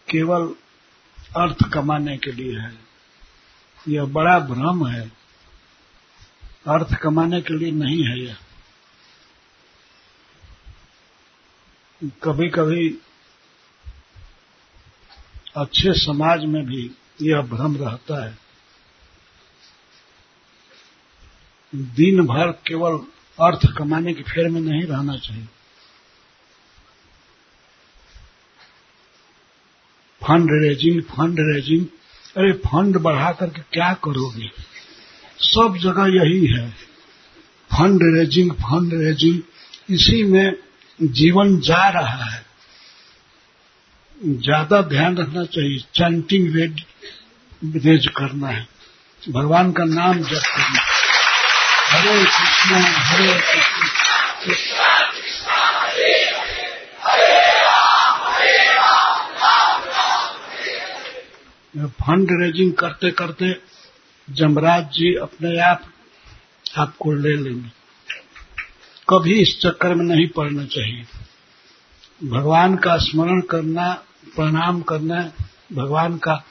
[0.09, 0.55] केवल
[1.19, 2.79] अर्थ कमाने के लिए है।
[3.87, 5.11] यह बड़ा भ्रम है।
[6.67, 8.37] अर्थ कमाने के लिए नहीं है यह।
[12.23, 12.97] कभी कभी
[15.57, 16.91] अच्छे समाज में भी
[17.21, 18.37] यह भ्रम रहता है।
[21.75, 22.97] दिन भर केवल
[23.45, 25.45] अर्थ कमाने की फेर में नहीं रहना चाहिए।
[30.23, 31.85] फंड रेजिंग फंड रेजिंग,
[32.37, 34.51] अरे फंड बढ़ा करके क्या करोगे?
[35.39, 36.69] सब जगह यही है।
[37.71, 39.41] फंड रेजिंग फंड रेजिंग,
[39.89, 40.57] इसी में
[41.01, 42.46] जीवन जा रहा है।
[44.21, 46.83] ज़्यादा ध्यान रखना चाहिए। चैंटिंग रेज
[47.85, 48.67] रेज करना है।
[49.23, 50.81] भगवान का नाम जप करना
[51.89, 53.85] हरे कृष्ण हरे कृष्ण।
[61.87, 63.55] फंड रेजिंग करते करते
[64.27, 65.83] जमराज जी अपने आप
[66.77, 67.69] आपको ले लेंगे।
[69.07, 71.05] कभी इस चक्कर में नहीं पड़ना चाहिए।
[72.21, 73.87] भगवान का स्मरण करना
[74.35, 75.31] प्रणाम करना,
[75.73, 76.43] भगवान का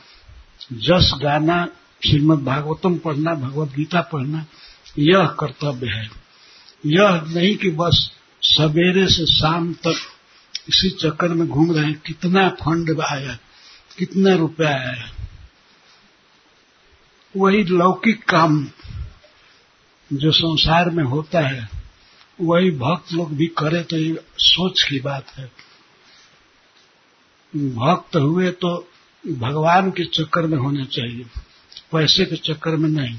[0.72, 1.68] जस गाना,
[2.06, 4.46] श्रीमद भागवतम पढ़ना, भगवत गीता पढ़ना,
[4.98, 6.10] यह कर्तव्य है।
[6.86, 8.10] यह नहीं कि बस
[8.42, 9.94] सवेरे से शाम तक
[10.68, 13.38] इसी चक्कर में घूम रहे हैं, कितना फंड आया,
[13.98, 15.10] कितना रुपया आया।
[17.36, 18.68] वही लौकिक काम
[20.12, 21.68] जो संसार में होता है,
[22.40, 25.50] वही भक्त लोग भी करे तो ये सोच की बात है।
[27.57, 28.76] भक्त हुए तो
[29.24, 31.24] भगवान के चक्कर में होने चाहिए,
[31.92, 33.18] पैसे के चक्कर में नहीं।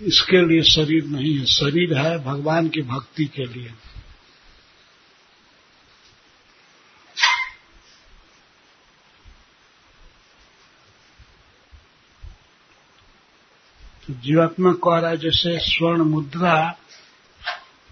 [0.00, 3.72] इसके लिए शरीर नहीं है, शरीर है भगवान की भक्ति के लिए।
[14.04, 16.54] तो जीवात्मा कह रहा है, जैसे स्वर्ण मुद्रा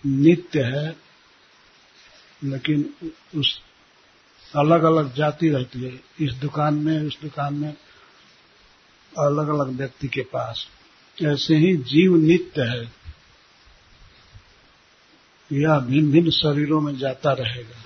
[0.04, 1.05] नित्य है
[2.44, 2.94] लेकिन
[3.34, 3.60] उस
[4.56, 7.76] अलग अलग जाति रहती है। इस दुकान में, उस दुकान में
[9.18, 10.66] अलग अलग व्यक्ति के पास।
[11.22, 12.92] ऐसे ही जीव नित्य है।
[15.52, 17.84] यह भिन्न भिन्न शरीरों में जाता रहेगा,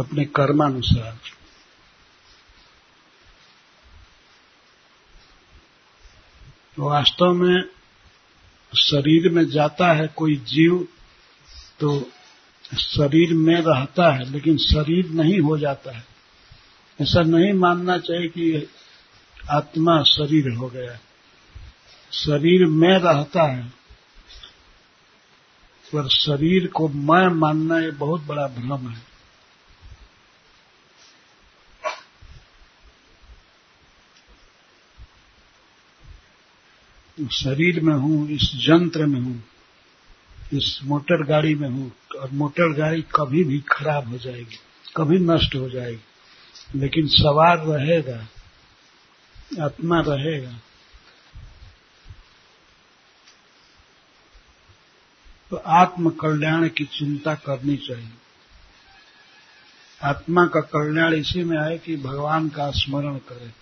[0.00, 1.18] अपने कर्मानुसार।
[6.76, 7.62] तो वास्तव में
[8.76, 10.88] शरीर में जाता है कोई जीव
[11.80, 12.10] तो
[12.72, 16.06] शरीर में रहता है, लेकिन शरीर नहीं हो जाता है।
[17.00, 18.68] ऐसा नहीं मानना चाहिए कि
[19.50, 20.98] आत्मा शरीर हो गया
[22.12, 23.62] शरीर में रहता है,
[25.92, 29.06] पर शरीर को मैं मानना ये बहुत बड़ा भ्रम है।
[37.18, 39.42] शरीर में हूँ, इस यंत्र में हूँ
[40.52, 44.58] इस मोटर गाड़ी में हूँ, और मोटर गाड़ी कभी भी खराब हो जाएगी,
[44.96, 48.26] कभी नष्ट हो जाएगी। लेकिन सवार रहेगा,
[49.64, 50.52] आत्मा रहेगा।
[55.50, 58.10] तो आत्म कल्याण की चिंता करनी चाहिए।
[60.02, 63.52] आत्मा का कल्याण इसी में है कि भगवान का स्मरण करे।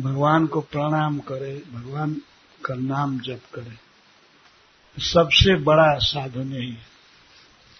[0.00, 2.20] भगवान को प्रणाम करे, भगवान
[2.64, 3.78] का नाम जप करें।
[4.98, 6.86] सबसे बड़ा साधन यही है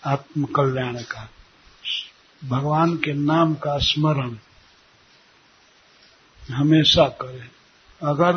[0.06, 1.30] आत्म कल्याण का।
[2.44, 4.36] भगवान के नाम का स्मरण
[6.52, 7.48] हमेशा करें।
[8.02, 8.36] अगर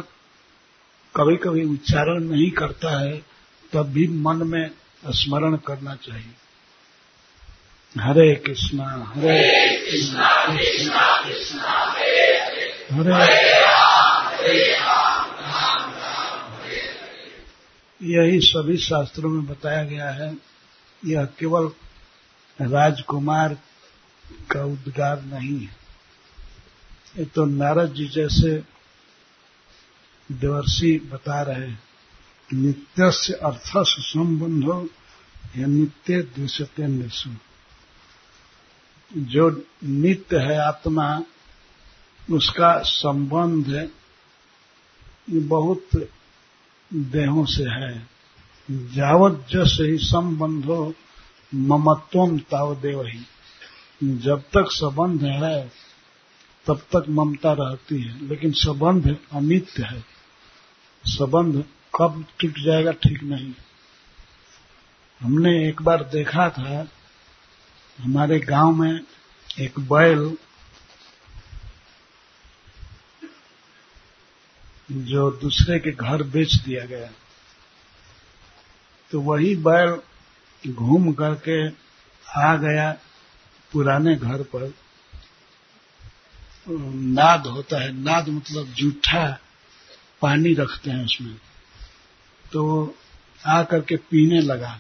[1.16, 3.18] कभी कभी उच्चारण नहीं करता है,
[3.74, 4.72] तब भी मन में
[5.10, 6.34] स्मरण करना चाहिए।
[7.98, 10.28] हरे कृष्णा हरे कृष्णा
[13.02, 13.67] हरे।
[18.04, 20.38] यही सभी शास्त्रों में बताया गया है।
[21.06, 21.72] यह केवल
[22.62, 23.54] राजकुमार
[24.52, 25.76] का उद्गार नहीं है।
[27.18, 28.64] ये तो नारद जी जैसे
[30.32, 31.84] देवर्षि बता रहे हैं
[32.54, 34.90] नित्य से अर्थ से संबंधो
[35.58, 37.30] या नित्य दृश्यते निशु
[39.14, 41.22] जो नित्य है आत्मा,
[42.32, 43.68] उसका संबंध
[45.30, 45.88] ये बहुत
[46.94, 48.08] देहों से है।
[48.72, 50.94] जावत जस ही संबंधो
[51.56, 53.20] ममत्वम तावदेव ही।
[54.18, 55.72] जब तक संबंध है,
[56.68, 60.06] तब तक ममता रहती है। लेकिन संबंध अनित्य है।
[61.06, 61.64] संबंध
[62.00, 63.54] कब टूट जाएगा ठीक नहीं।
[65.22, 66.88] हमने एक बार देखा था,
[68.00, 69.00] हमारे गाँव में
[69.60, 70.38] एक बैल
[74.92, 77.10] जो दूसरे के घर बेच दिया गया।
[79.12, 80.00] तो वही बैल
[80.74, 81.68] घूम करके
[82.42, 82.92] आ गया
[83.72, 84.74] पुराने घर पर।
[86.94, 89.40] नाद होता है। नाद मतलब जूठा
[90.22, 91.36] पानी रखते हैं उसमें।
[92.52, 92.96] तो
[93.46, 94.80] आ करके पीने लगा।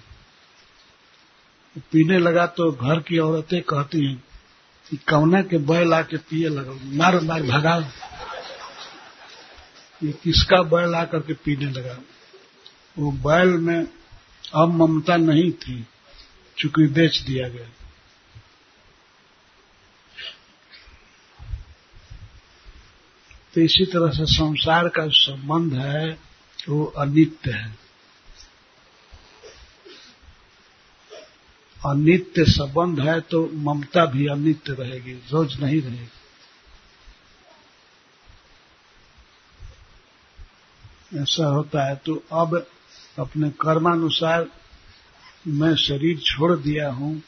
[1.91, 4.23] पीने लगा तो घर की औरतें कहती हैं
[4.89, 7.81] कि कौना के बैल आके पिए लगा। मार मार भगाओ
[10.03, 11.97] ये किसका बैल आकर के पीने लगा।
[12.97, 13.87] वो बैल में
[14.55, 15.85] अब ममता नहीं थी,
[16.57, 17.67] चूँकि बेच दिया गया।
[23.53, 26.07] तो इसी तरह से संसार का संबंध है
[26.69, 27.75] वो अनित्य है।
[31.81, 36.16] अनित्य संबंध है तो ममता भी अनित्य रहेगी, रोज नहीं रहेगी।
[41.15, 42.67] ऐसा होता है तो अब
[43.19, 44.49] अपने कर्मानुसार
[45.47, 47.23] मैं शरीर छोड़ दिया हूँ।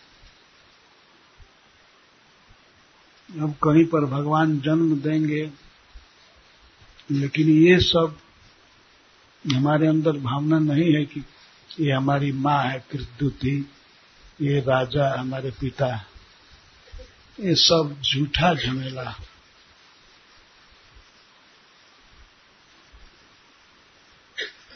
[3.41, 5.49] अब कहीं पर भगवान जन्म देंगे।
[7.11, 8.17] लेकिन ये सब
[9.53, 11.23] हमारे अंदर भावना नहीं है कि
[11.80, 13.69] ये हमारी माँ है कृतुति
[14.41, 16.05] ये राजा हमारे पिता।
[17.39, 19.15] ये सब झूठा झमेला।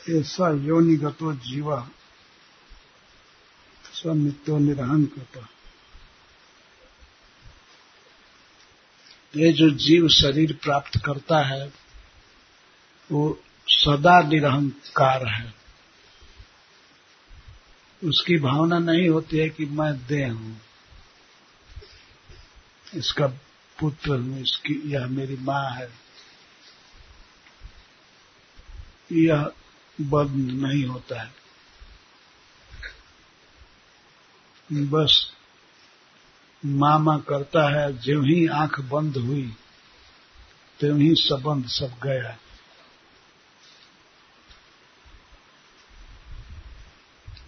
[0.09, 1.89] ऐसा योनिगतो जीवा
[3.93, 5.49] स्वनित्यो निरहन करता।
[9.35, 11.73] ये जो जीव शरीर प्राप्त करता है,
[13.11, 15.53] वो सदा निरहंकार है।
[18.03, 20.61] उसकी भावना नहीं होती है कि मैं दे हूँ।
[22.95, 23.27] इसका
[23.79, 25.89] पुत्र हूँ, इसकी, यह मेरी माँ है।
[29.11, 29.51] यह
[30.01, 31.33] बंद नहीं होता है।
[34.71, 35.33] बस
[36.65, 39.55] मामा करता है जो ही आँख बंद हुई
[40.79, 42.37] त्यों ही संबंध सब गया।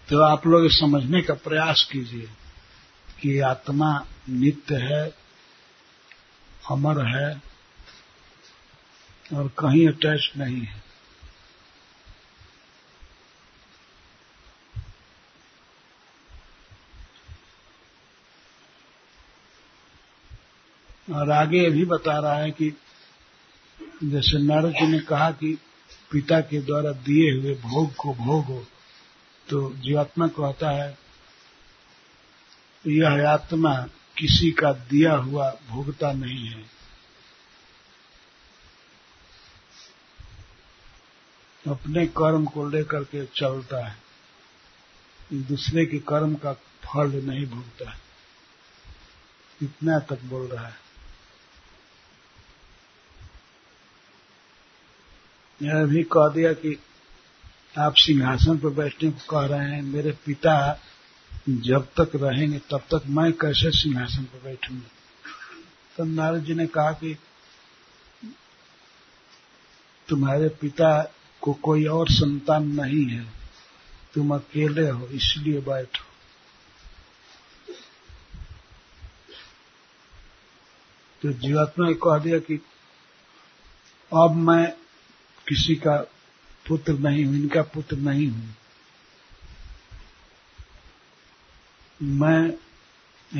[0.09, 2.29] तो आप लोग समझने का प्रयास कीजिए
[3.21, 5.15] कि आत्मा नित्य है,
[6.71, 7.41] अमर है
[9.33, 10.84] और कहीं अटैच नहीं है।
[21.07, 22.69] और आगे भी बता रहा है कि
[24.03, 25.57] जैसे नारद जी ने कहा कि
[26.11, 28.65] पिता के द्वारा दिए हुए भोग को भोगो
[29.47, 30.97] तो जीवात्मा कहता है,
[32.85, 33.73] यह आत्मा
[34.17, 36.63] किसी का दिया हुआ भोगता नहीं है।
[41.65, 43.95] अपने कर्म को लेकर के चलता है,
[45.33, 46.53] दूसरे के कर्म का
[46.83, 47.99] फल नहीं भोगता है।
[49.61, 50.84] इतना तक बोल रहा है।
[55.61, 56.79] यह भी कह दिया कि
[57.79, 60.81] आप सिंहासन पर बैठने को कह रहे हैं, मेरे पिता
[61.49, 64.89] जब तक रहेंगे तब तक मैं कैसे सिंहासन पर बैठूँगा?
[65.97, 67.17] तब नारद जी ने कहा कि
[70.09, 73.33] तुम्हारे पिता को कोई और संतान नहीं है।
[74.13, 76.03] तुम अकेले हो, इसलिए बैठो।
[81.21, 82.55] तो जीवात्मा ने कह दिया कि
[84.13, 84.84] अब मैं
[85.47, 85.95] किसी का
[86.67, 88.55] पुत्र नहीं हूँ, इनका पुत्र नहीं हूँ।
[92.01, 92.53] मैं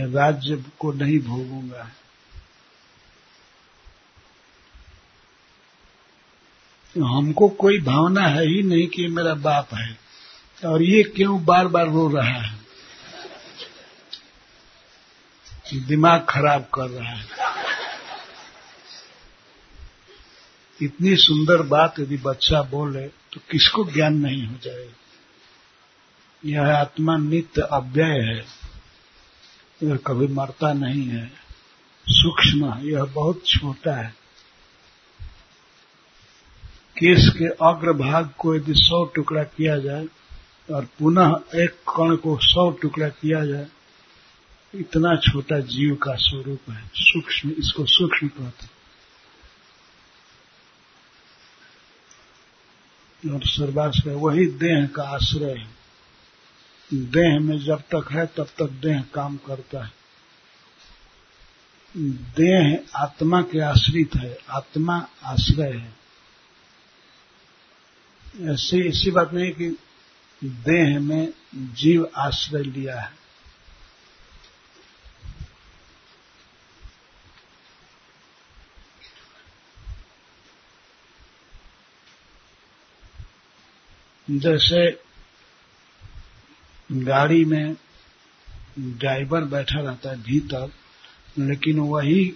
[0.08, 1.92] राज्य को नहीं भोगूँगा।
[6.98, 9.98] हमको कोई भावना है ही नहीं कि मेरा बाप है।
[10.66, 12.66] और ये क्यों बार बार रो रहा है?
[15.74, 17.45] दिमाग खराब कर रहा है।
[20.82, 24.94] इतनी सुंदर बात यदि बच्चा बोले तो किसको ज्ञान नहीं हो जाएगा
[26.46, 28.46] यह आत्मा नित्य अव्यय है।
[29.84, 31.32] यह कभी मरता नहीं है।
[32.08, 34.16] सूक्ष्म यह बहुत छोटा है।
[37.00, 40.08] केस के अग्रभाग को यदि सौ टुकड़ा किया जाए,
[40.72, 43.68] और पुनः एक कण को सौ टुकड़ा किया जाए,
[44.76, 48.75] इतना छोटा जीव का स्वरूप है। सूक्ष्म, इसको सूक्ष्म कहते
[53.34, 55.76] और सर्वास का वही देह का आश्रय है।
[56.94, 59.92] देह में जब तक है, तब तक देह काम करता है।
[62.38, 65.96] देह आत्मा के आश्रित है, आत्मा आश्रय है।
[68.42, 69.78] ऐसी ऐसी बात नहीं कि
[70.44, 73.25] देह में जीव आश्रय लिया है।
[84.32, 85.00] जैसे
[86.92, 87.76] गाड़ी में
[88.80, 90.72] ड्राइवर बैठा रहता है भीतर,
[91.40, 92.34] लेकिन वही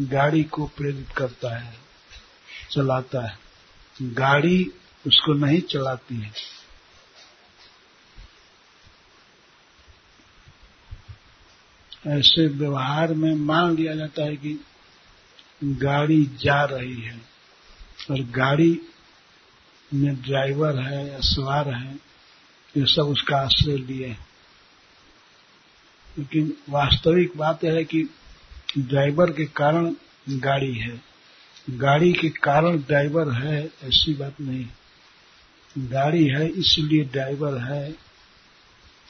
[0.00, 1.78] गाड़ी को प्रेरित करता है,
[2.70, 3.38] चलाता है।
[4.02, 4.72] गाड़ी
[5.06, 6.32] उसको नहीं चलाती है।
[12.06, 14.64] ऐसे व्यवहार में मान लिया जाता है कि
[15.64, 17.20] गाड़ी जा रही है
[18.10, 18.80] और गाड़ी
[19.94, 21.94] में ड्राइवर है या सवार है,
[22.76, 24.16] ये सब उसका आश्रय लिए।
[26.18, 28.04] लेकिन वास्तविक बात है कि
[28.78, 29.94] ड्राइवर के कारण
[30.30, 31.02] गाड़ी है।
[31.70, 34.66] गाड़ी के कारण ड्राइवर है, ऐसी बात नहीं।
[35.78, 37.94] गाड़ी है, इसलिए ड्राइवर है।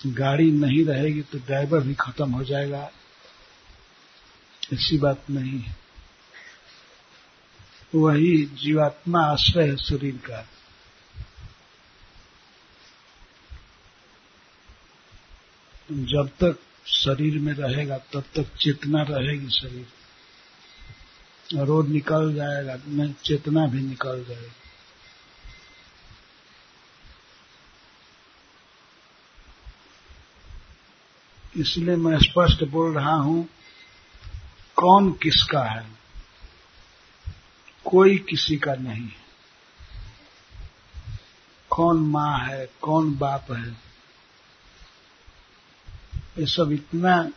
[0.06, 2.90] गाड़ी नहीं रहेगी तो ड्राइवर भी खत्म हो जाएगा।
[4.72, 5.76] ऐसी बात नहीं है।
[7.94, 10.48] वही जीवात्मा आश्रय है शरीर का।
[15.92, 19.86] जब तक शरीर में रहेगा, तब तक चेतना रहेगी शरीर।
[21.64, 24.52] रोड निकल जाएगा मैं चेतना भी निकल जाएगी।
[31.60, 33.48] इसलिए मैं स्पष्ट बोल रहा हूँ,
[34.76, 35.86] कौन किसका है?
[37.84, 39.28] कोई किसी का नहीं है।
[41.70, 43.87] कौन माँ है, कौन बाप है?
[46.38, 47.30] ये सब इतना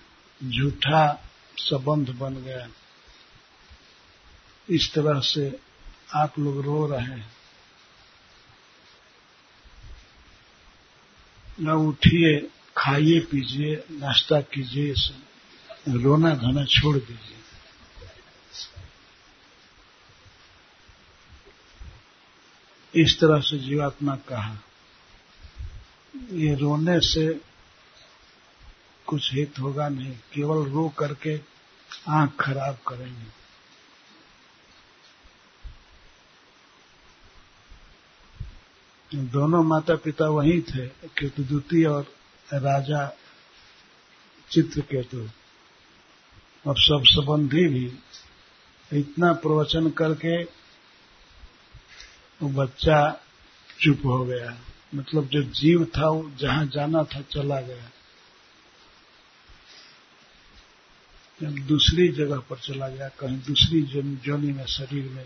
[0.43, 2.68] झूठा संबंध बन गया।
[4.70, 5.60] इस तरह से
[6.16, 7.34] आप लोग रो रहे हैं।
[11.60, 14.93] न उठिए, खाइए, पीजिए, नाश्ता कीजिए
[15.88, 17.38] रोना धोना छोड़ दीजिए।
[23.04, 24.58] इस तरह से जीवात्मा कहा।
[26.32, 27.51] ये रोने से
[29.12, 31.41] कुछ हित होगा नहीं, केवल रो करके
[32.09, 33.41] आँख खराब करेंगे।
[39.18, 42.03] दोनों माता पिता वही थे, केतुदूती और
[42.53, 43.07] राजा
[44.51, 45.30] चित्र चित्रकेतु।
[46.68, 47.99] और सब संबंधी भी
[48.93, 50.43] इतना प्रवचन करके
[52.41, 53.22] वो बच्चा
[53.80, 54.57] चुप हो गया।
[54.95, 57.89] मतलब जो जीव था वो जहाँ जाना था चला गया।
[61.48, 63.82] दूसरी जगह पर चला गया, कहीं दूसरी
[64.16, 65.26] जोनी में, शरीर में।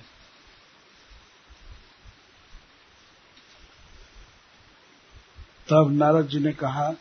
[5.69, 6.91] तब नारद जी ने कहा,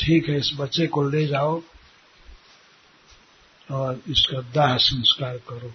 [0.00, 1.62] ठीक है, इस बच्चे को ले जाओ
[3.70, 5.74] और इसका दाह संस्कार करो।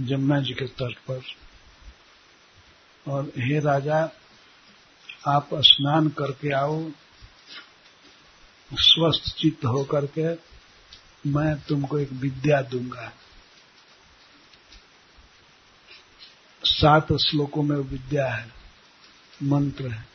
[0.00, 1.22] जमुना जी के तट पर।
[3.08, 4.10] और हे राजा
[5.26, 6.90] आप स्नान करके आओ,
[8.74, 10.34] स्वस्थ चित्त होकर के
[11.30, 13.12] मैं तुमको एक विद्या दूँगा।
[16.64, 18.52] सात श्लोकों में विद्या है,
[19.42, 20.08] मंत्र है।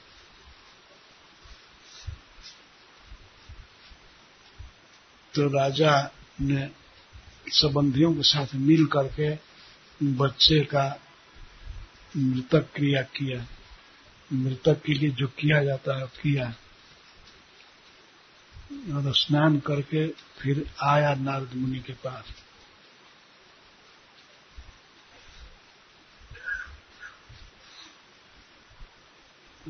[5.33, 6.71] तो राजा ने
[7.47, 9.35] संबंधियों के साथ मिल करके
[10.05, 10.99] बच्चे का
[12.17, 13.45] मृतक क्रिया किया।
[14.33, 16.55] मृतक के लिए जो किया जाता है, किया।
[18.95, 22.25] और स्नान करके फिर आया नारद मुनि के पास।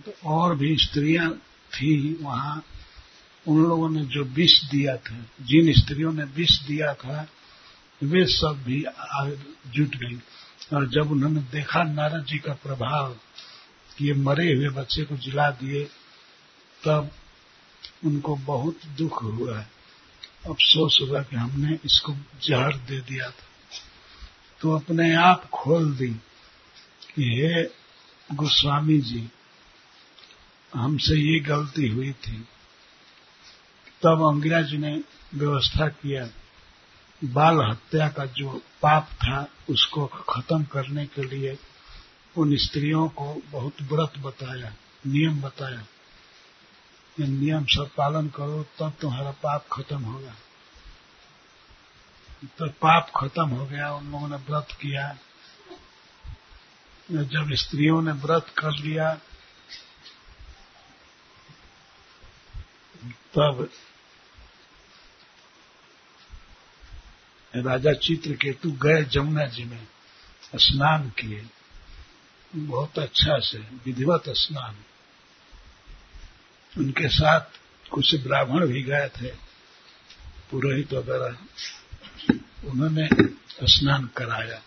[0.06, 1.36] तो और भी स्त्रियाँ
[1.74, 2.66] थी वहाँ।
[3.48, 7.28] उन लोगों ने जो विष दिया था, जिन स्त्रियों ने विष दिया था,
[8.04, 8.86] वे सब भी
[9.68, 10.22] जुट गई।
[10.74, 13.18] और जब उन्होंने देखा नारद जी का प्रभाव
[13.98, 15.84] कि ये मरे हुए बच्चे को जिला दिए,
[16.86, 17.12] तब
[18.06, 19.66] उनको बहुत दुख हुआ।
[20.46, 23.48] अफसोस हुआ कि हमने इसको जहर दे दिया था।
[24.62, 26.10] तो अपने आप खोल दी
[27.16, 27.64] कि हे
[28.36, 29.30] गोस्वामी जी,
[30.76, 32.48] हमसे ये गलती हुई थी।
[34.04, 36.30] तब अंग्रेज़ ने व्यवस्था किया।
[37.24, 41.58] बाल हत्या का जो पाप था, उसको खत्म करने के लिए
[42.38, 44.74] उन स्त्रियों को बहुत व्रत बताया,
[45.08, 45.86] नियम बताया।
[47.20, 50.36] ये नियम सब पालन करो, तब तुम्हारा पाप खत्म होगा।
[52.46, 55.18] तो पाप खत्म हो गया, उन लोगों ने व्रत किया।
[57.12, 59.14] जब स्त्रियों ने व्रत कर लिया,
[63.34, 63.70] तब
[67.56, 69.88] राजा चित्र चित्रकेतु गए जमुना जी में,
[70.56, 71.50] स्नान किए।
[72.54, 74.76] बहुत अच्छा से, विधिवत स्नान।
[76.74, 77.60] उनके साथ
[77.92, 79.32] कुछ ब्राह्मण भी गए थे।
[80.52, 81.38] पुरोहित वगैरह,
[82.70, 83.08] उन्होंने
[83.68, 84.62] स्नान कराया।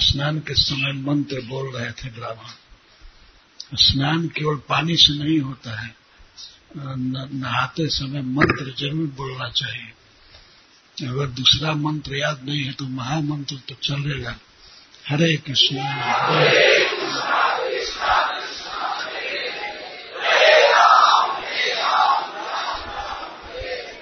[0.00, 2.52] स्नान के समय मंत्र बोल रहे थे ब्राह्मण,
[3.78, 5.94] स्नान केवल पानी से नहीं होता है
[6.76, 13.74] नहाते समय मंत्र ज़रूर बोलना चाहिए। अगर दूसरा मंत्र याद नहीं है तो महामंत्र तो
[13.84, 14.36] चलेगा।
[15.04, 15.76] हरे कृष्ण।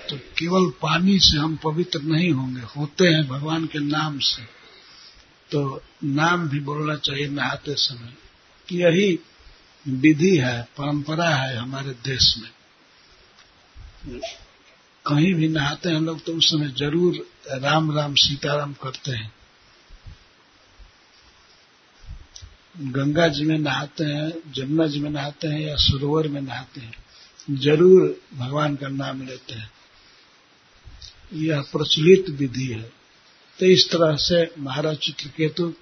[0.08, 4.42] तो केवल पानी से हम पवित्र नहीं होंगे, होते हैं भगवान के नाम से।
[5.50, 8.12] तो नाम भी बोलना चाहिए नहाते समय
[8.68, 9.18] यही
[9.86, 12.50] विधि है, परंपरा है हमारे देश में।
[15.04, 17.26] कहीं भी नहाते हैं लोग तो उस समय ज़रूर
[17.62, 19.32] राम राम सीताराम करते हैं।
[22.80, 26.94] गंगा जी में नहाते हैं, जमुना जी में नहाते हैं या सरोवर में नहाते हैं,
[27.50, 29.70] ज़रूर भगवान का नाम लेते हैं।
[31.32, 32.92] यह प्रचलित विधि है।
[33.58, 35.74] तो इस तरह से महाराज चित्रकेतु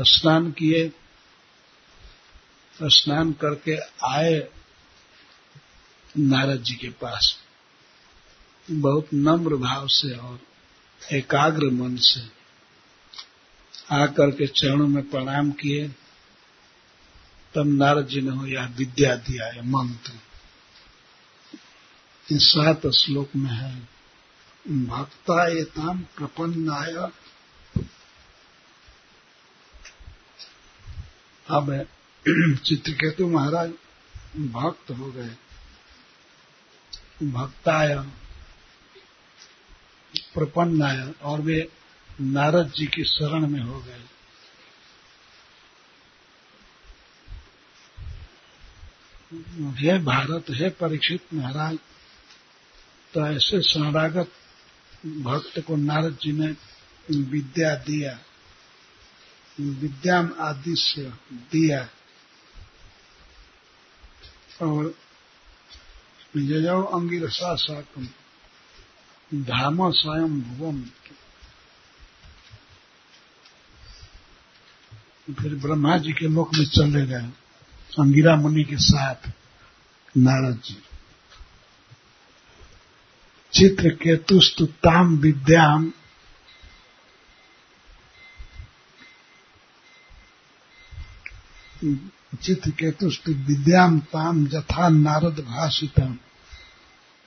[0.00, 0.92] स्नान किए,
[2.76, 3.76] स्नान करके
[4.06, 4.48] आए
[6.18, 7.36] नारद जी के पास।
[8.70, 10.40] बहुत नम्र भाव से और
[11.12, 12.20] एकाग्र मन से
[13.90, 15.90] आकर के चरणों में प्रणाम किए।
[17.54, 20.12] तब नारद जी ने हो यह विद्या दिया है मंत्र।
[22.34, 23.88] इस सात श्लोक में है।
[24.86, 27.10] भक्ता एताम प्रपन्नाय।
[31.48, 31.86] अब
[32.64, 33.70] चित्रकेतु महाराज
[34.36, 35.36] भक्त हो गए।
[37.22, 37.96] भक्ताय,
[40.34, 41.72] प्रपन्नाय और वे
[42.20, 44.04] नारद जी की शरण में हो गए।
[49.32, 51.76] हे भारत, हे परीक्षित महाराज
[53.14, 54.32] तो ऐसे शरणागत
[55.06, 56.48] भक्त को नारद जी ने
[57.10, 58.18] विद्या दिया,
[59.60, 61.02] विद्याम आदि से
[61.52, 61.88] दिया।
[64.62, 64.94] और
[66.36, 68.06] यजो अंगिरसा साकम
[69.42, 70.82] धाम स्वयं भुवम
[75.34, 77.28] फिर ब्रह्मा जी के लोक में चले गए।
[78.00, 79.14] अंगिरा मुनि के साथ
[80.16, 80.82] नारद जी।
[83.52, 85.92] चित्र केतुस्तु ताम विद्याम।
[92.42, 96.18] चित्र केतुस्तु विद्याम ताम जथा नारद भाषितम।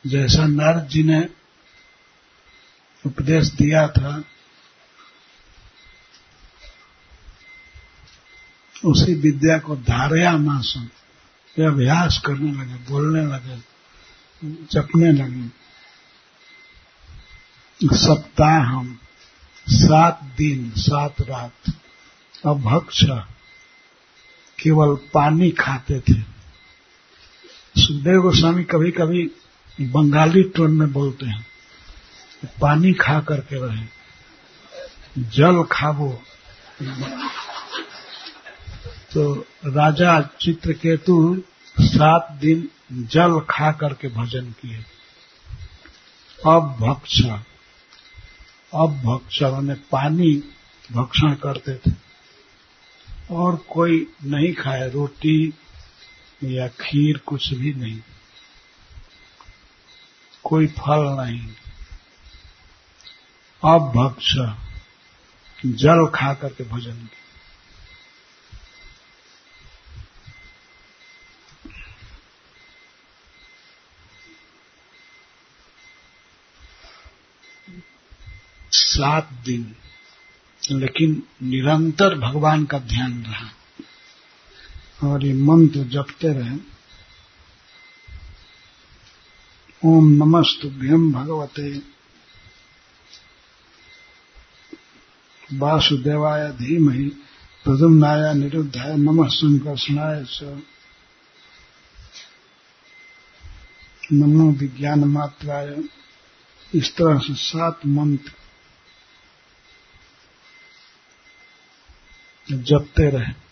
[0.07, 1.30] जैसा नारद जी ने
[3.05, 4.24] उपदेश दिया था
[8.86, 10.88] उसी विद्या को धारया मासम
[11.58, 13.58] ये अभ्यास करने लगे, बोलने लगे,
[14.72, 15.48] जपने लगे।
[17.96, 18.98] सप्ताह हम,
[19.68, 21.74] सात दिन, सात रात,
[22.46, 23.04] अभक्ष,
[24.60, 26.22] केवल पानी खाते थे।
[27.76, 29.24] सुखदेव गोस्वामी कभी कभी
[29.82, 31.46] बंगाली टोन में बोलते हैं,
[32.62, 33.86] पानी खा करके रहे,
[35.18, 36.10] जल खावो
[39.16, 39.34] तो
[39.66, 41.43] राजा चित्रकेतु
[41.80, 44.86] सात दिन जल खा करके भजन किए।
[46.47, 47.22] अब भक्ष
[48.74, 50.43] अब भक्ष मैंने पानी
[50.91, 51.95] भक्षण करते थे।
[53.32, 55.53] और कोई नहीं खाए रोटी
[56.43, 58.01] या खीर कुछ भी नहीं।
[60.43, 61.47] कोई फल नहीं।
[63.66, 64.34] अब भक्ष
[65.66, 67.25] जल खा करके भजन किया
[78.96, 79.76] सात दिन।
[80.72, 83.50] लेकिन निरंतर भगवान का ध्यान रहा।
[85.04, 86.58] और ये मंत्र जपते रहे।
[89.86, 91.82] ओम नमस्तुभ्यम भगवते।
[95.54, 97.10] वासुदेवाय धीमहि
[97.64, 100.39] प्रदुम्नाय निरुद्धाय नमः संकर्षणाय स
[104.14, 105.84] नमो विज्ञान मात्राय
[106.76, 108.32] इस तरह से सात मंत्र
[112.52, 113.46] जपते रहे।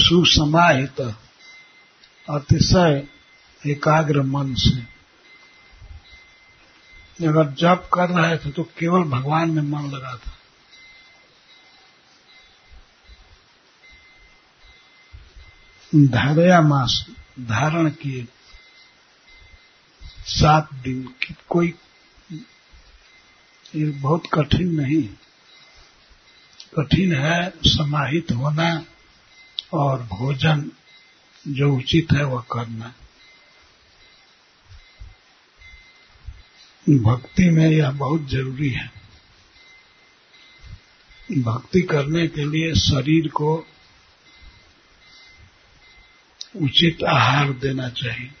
[0.00, 1.00] सुसमाहित,
[2.30, 3.08] अतिशय
[3.66, 4.94] एकाग्र मन से।
[7.26, 10.30] अगर जप कर रहे थे तो केवल भगवान में मन लगा था।
[15.94, 17.06] धारया मास
[17.40, 18.28] धारण किए।
[20.26, 21.74] सात दिन की कोई
[23.74, 25.08] ये बहुत कठिन नहीं।
[26.78, 28.86] कठिन है, समाहित होना
[29.72, 30.70] और भोजन
[31.48, 32.94] जो उचित है वह करना।
[36.90, 38.92] भक्ति में यह बहुत ज़रूरी है।
[41.32, 43.66] भक्ति करने के लिए शरीर को
[46.62, 48.32] उचित आहार देना चाहिए।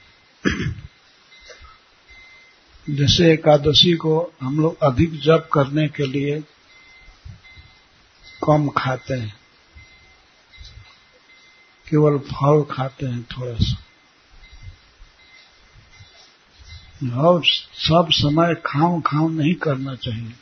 [2.90, 6.40] जैसे एकादशी को हम लोग अधिक जप करने के लिए
[8.46, 9.36] कम खाते हैं।
[11.90, 13.80] केवल फल खाते हैं थोड़ा सा।
[17.20, 20.32] और सब समय खाओ खाओ नहीं करना चाहिए।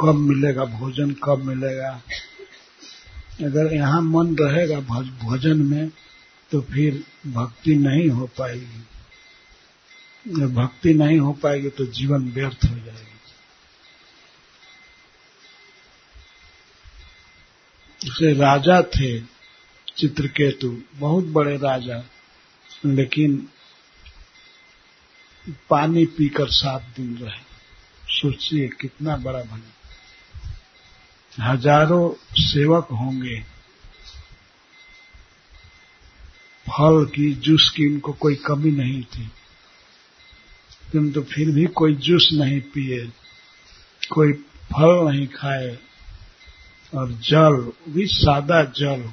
[0.00, 2.02] कब मिलेगा भोजन, कब मिलेगा?
[3.40, 4.80] अगर यहाँ मन रहेगा
[5.24, 5.90] भोजन में
[6.54, 8.82] तो फिर भक्ति नहीं हो पाएगी।
[10.46, 13.14] भक्ति नहीं हो पाएगी तो जीवन व्यर्थ हो जाएगी।
[18.08, 19.20] उसे राजा थे
[19.96, 22.04] चित्रकेतु, बहुत बड़े राजा,
[22.86, 23.48] लेकिन
[25.70, 27.40] पानी पीकर सात दिन रहे।
[28.08, 29.72] सोचिए कितना बड़ा भला।
[31.50, 33.53] हज़ारों सेवक होंगे।
[36.66, 39.30] फल की जूस की इनको कोई कमी नहीं थी।
[40.92, 43.12] किंतु तो फिर भी कोई जूस नहीं पिए,
[44.10, 44.32] कोई
[44.72, 45.78] फल नहीं खाए,
[46.94, 49.12] और जल, भी सादा जल।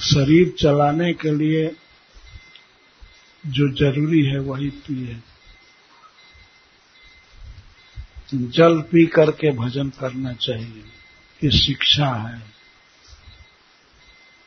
[0.00, 1.76] शरीर चलाने के लिए
[3.46, 5.20] जो ज़रूरी है वही पिए।
[8.34, 10.84] जल पी करके भजन करना चाहिए,
[11.44, 12.61] ये शिक्षा है।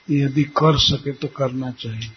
[0.07, 2.11] यदि कर सके तो करना चाहिए।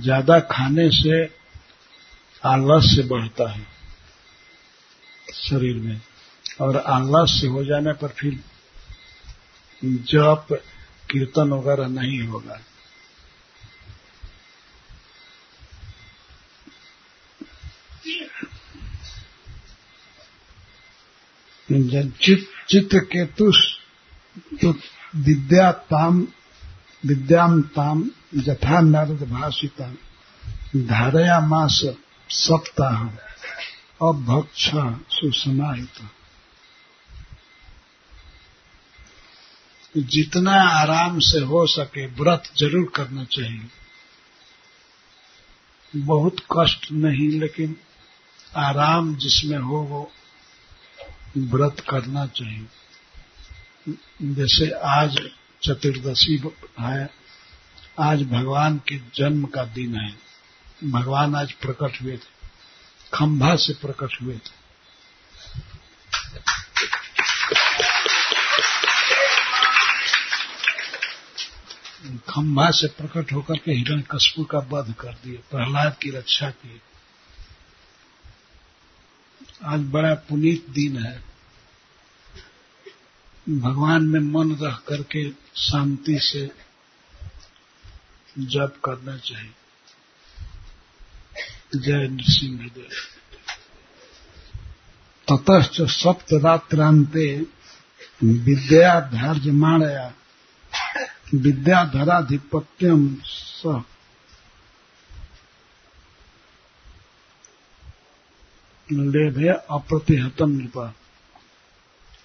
[0.00, 1.24] ज़्यादा खाने से
[2.42, 3.66] आलस्य बढ़ता है
[5.34, 6.00] शरीर में,
[6.60, 8.42] और आलस्य हो जाने पर फिर
[9.82, 10.46] जप,
[11.10, 12.60] कीर्तन वगैरह नहीं होगा।
[21.74, 23.50] चित्त केतु
[24.62, 24.70] तो
[25.16, 26.26] विद्या ताम
[27.04, 28.04] विद्याम ताम
[28.38, 29.88] यथा नारद भाषिता
[30.76, 31.80] धारया मास
[32.30, 33.04] सप्ताह
[34.08, 34.70] अभक्ष
[35.10, 36.00] सुसमाहित।
[39.94, 43.68] जितना आराम से हो सके व्रत ज़रूर करना चाहिए।
[45.94, 47.76] बहुत कष्ट नहीं, लेकिन
[48.58, 50.10] आराम जिसमें हो वो
[51.36, 52.66] व्रत करना चाहिए।
[54.22, 55.18] जैसे आज
[55.62, 56.42] चतुर्दशी
[56.80, 57.10] है,
[58.00, 60.14] आज भगवान के जन्म का दिन है।
[60.90, 62.48] भगवान आज प्रकट हुए थे,
[63.14, 64.64] खंभा से प्रकट हुए थे।
[72.28, 76.80] खंभा से प्रकट होकर के हिरण कशपू का वध कर दिए, प्रहलाद की रक्षा की।
[79.64, 81.24] आज बड़ा पुनीत दिन है।
[83.48, 86.50] भगवान में मन रह करके शांति से
[88.38, 89.52] जप करना चाहिए।
[91.76, 92.88] जय नृसिंहदेव।
[95.32, 97.46] ततश्च सप्तरात्रांते
[98.24, 100.14] विद्या धार्यमाणया
[101.34, 103.62] विद्याधराधिपत्यम स
[108.88, 110.94] लेभे अप्रतिहतम नृपा।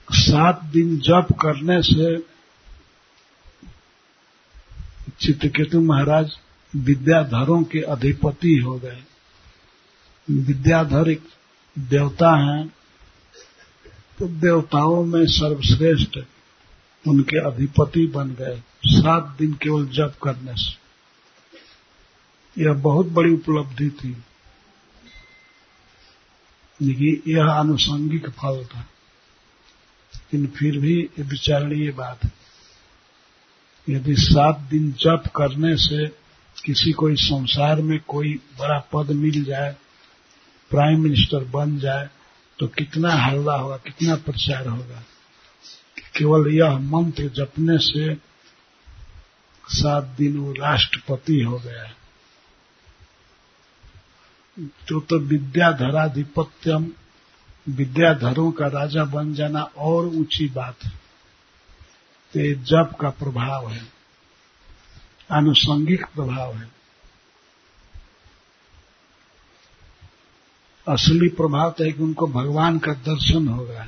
[0.10, 2.18] सात दिन जप करने से
[5.20, 6.38] चित्रकेतु महाराज
[6.74, 9.02] विद्याधरों के अधिपति हो गए।
[10.28, 11.24] विद्याधर एक
[11.78, 12.68] देवता हैं
[14.20, 16.18] तो देवताओं में सर्वश्रेष्ठ
[17.06, 20.78] उनके अधिपति बन गए सात दिन केवल जप करने से।
[22.58, 24.16] यह बहुत बड़ी उपलब्धि थी।
[26.82, 28.80] लेकिन यह आनुषंगिक फल था
[30.16, 32.32] लेकिन फिर भी ये विचारणीय बात है।
[33.88, 36.08] यदि सात दिन जप करने से
[36.66, 39.76] किसी को इस संसार में कोई बड़ा पद मिल जाए,
[40.72, 42.10] प्राइम मिनिस्टर बन जाए
[42.60, 45.04] तो कितना हल्ला होगा, कितना प्रचार होगा?
[46.18, 48.14] केवल यह मंत्र जपने से
[49.68, 51.84] सात दिन वो राष्ट्रपति हो गया
[54.60, 56.92] तो तो विद्याधराधिपत्यम
[57.70, 60.90] विद्याधरों का राजा बन जाना और ऊँची बात है।
[62.34, 63.88] तो जप का प्रभाव है।
[65.32, 66.72] आनुषंगिक प्रभाव है।
[70.88, 73.86] असली प्रभाव तो है कि उनको भगवान का दर्शन होगा।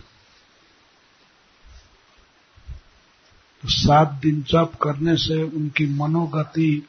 [3.62, 6.88] तो सात दिन जप करने से उनकी मनोगति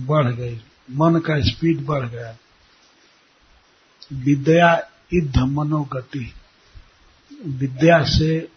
[0.00, 0.60] बढ़ गई।
[0.90, 2.36] मन का स्पीड बढ़ गया।
[4.12, 6.34] विद्या इध मनोगति
[7.46, 8.48] विद्या से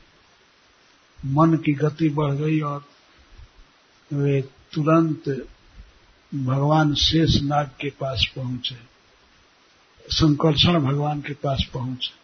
[1.26, 2.86] मन की गति बढ़ गई और
[4.14, 5.48] वे तुरंत
[6.36, 8.78] भगवान शेष नाग के पास पहुँचे।
[10.10, 12.20] संकर्षण भगवान के पास पहुँचे।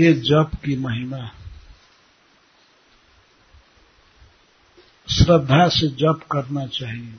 [0.00, 1.30] ये जप की महिमा।
[5.10, 7.14] श्रद्धा से जप करना चाहिए।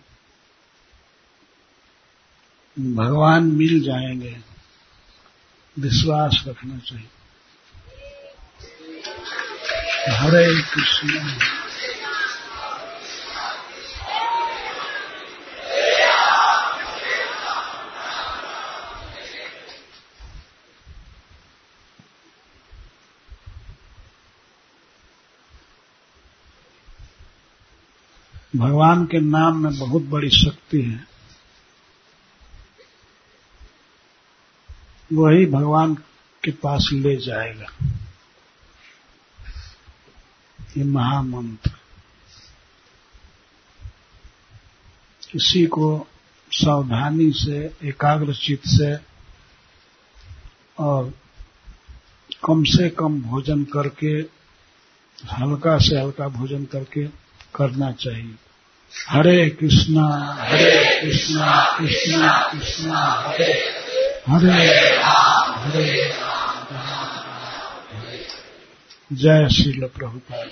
[2.79, 4.37] भगवान मिल जाएँगे।
[5.79, 7.07] विश्वास रखना चाहिए।
[10.11, 11.09] हरे कृष्ण।
[28.55, 31.08] भगवान के नाम में बहुत बड़ी शक्ति है।
[35.13, 35.95] वही भगवान
[36.43, 37.65] के पास ले जाएगा।
[40.77, 41.71] ये महामंत्र।
[45.35, 46.07] इसी को
[46.51, 48.97] सावधानी से, एकाग्र चित्त से
[50.79, 51.13] और
[52.47, 54.39] कम से कम भोजन करके,
[55.33, 57.07] हल्का से हल्का भोजन करके
[57.55, 58.35] करना चाहिए।
[59.09, 63.78] हरे कृष्णा हरे कृष्णा कृष्णा कृष्णा, हरे।
[64.29, 64.49] हरे
[69.13, 70.49] जय श्री प्रभुपाद।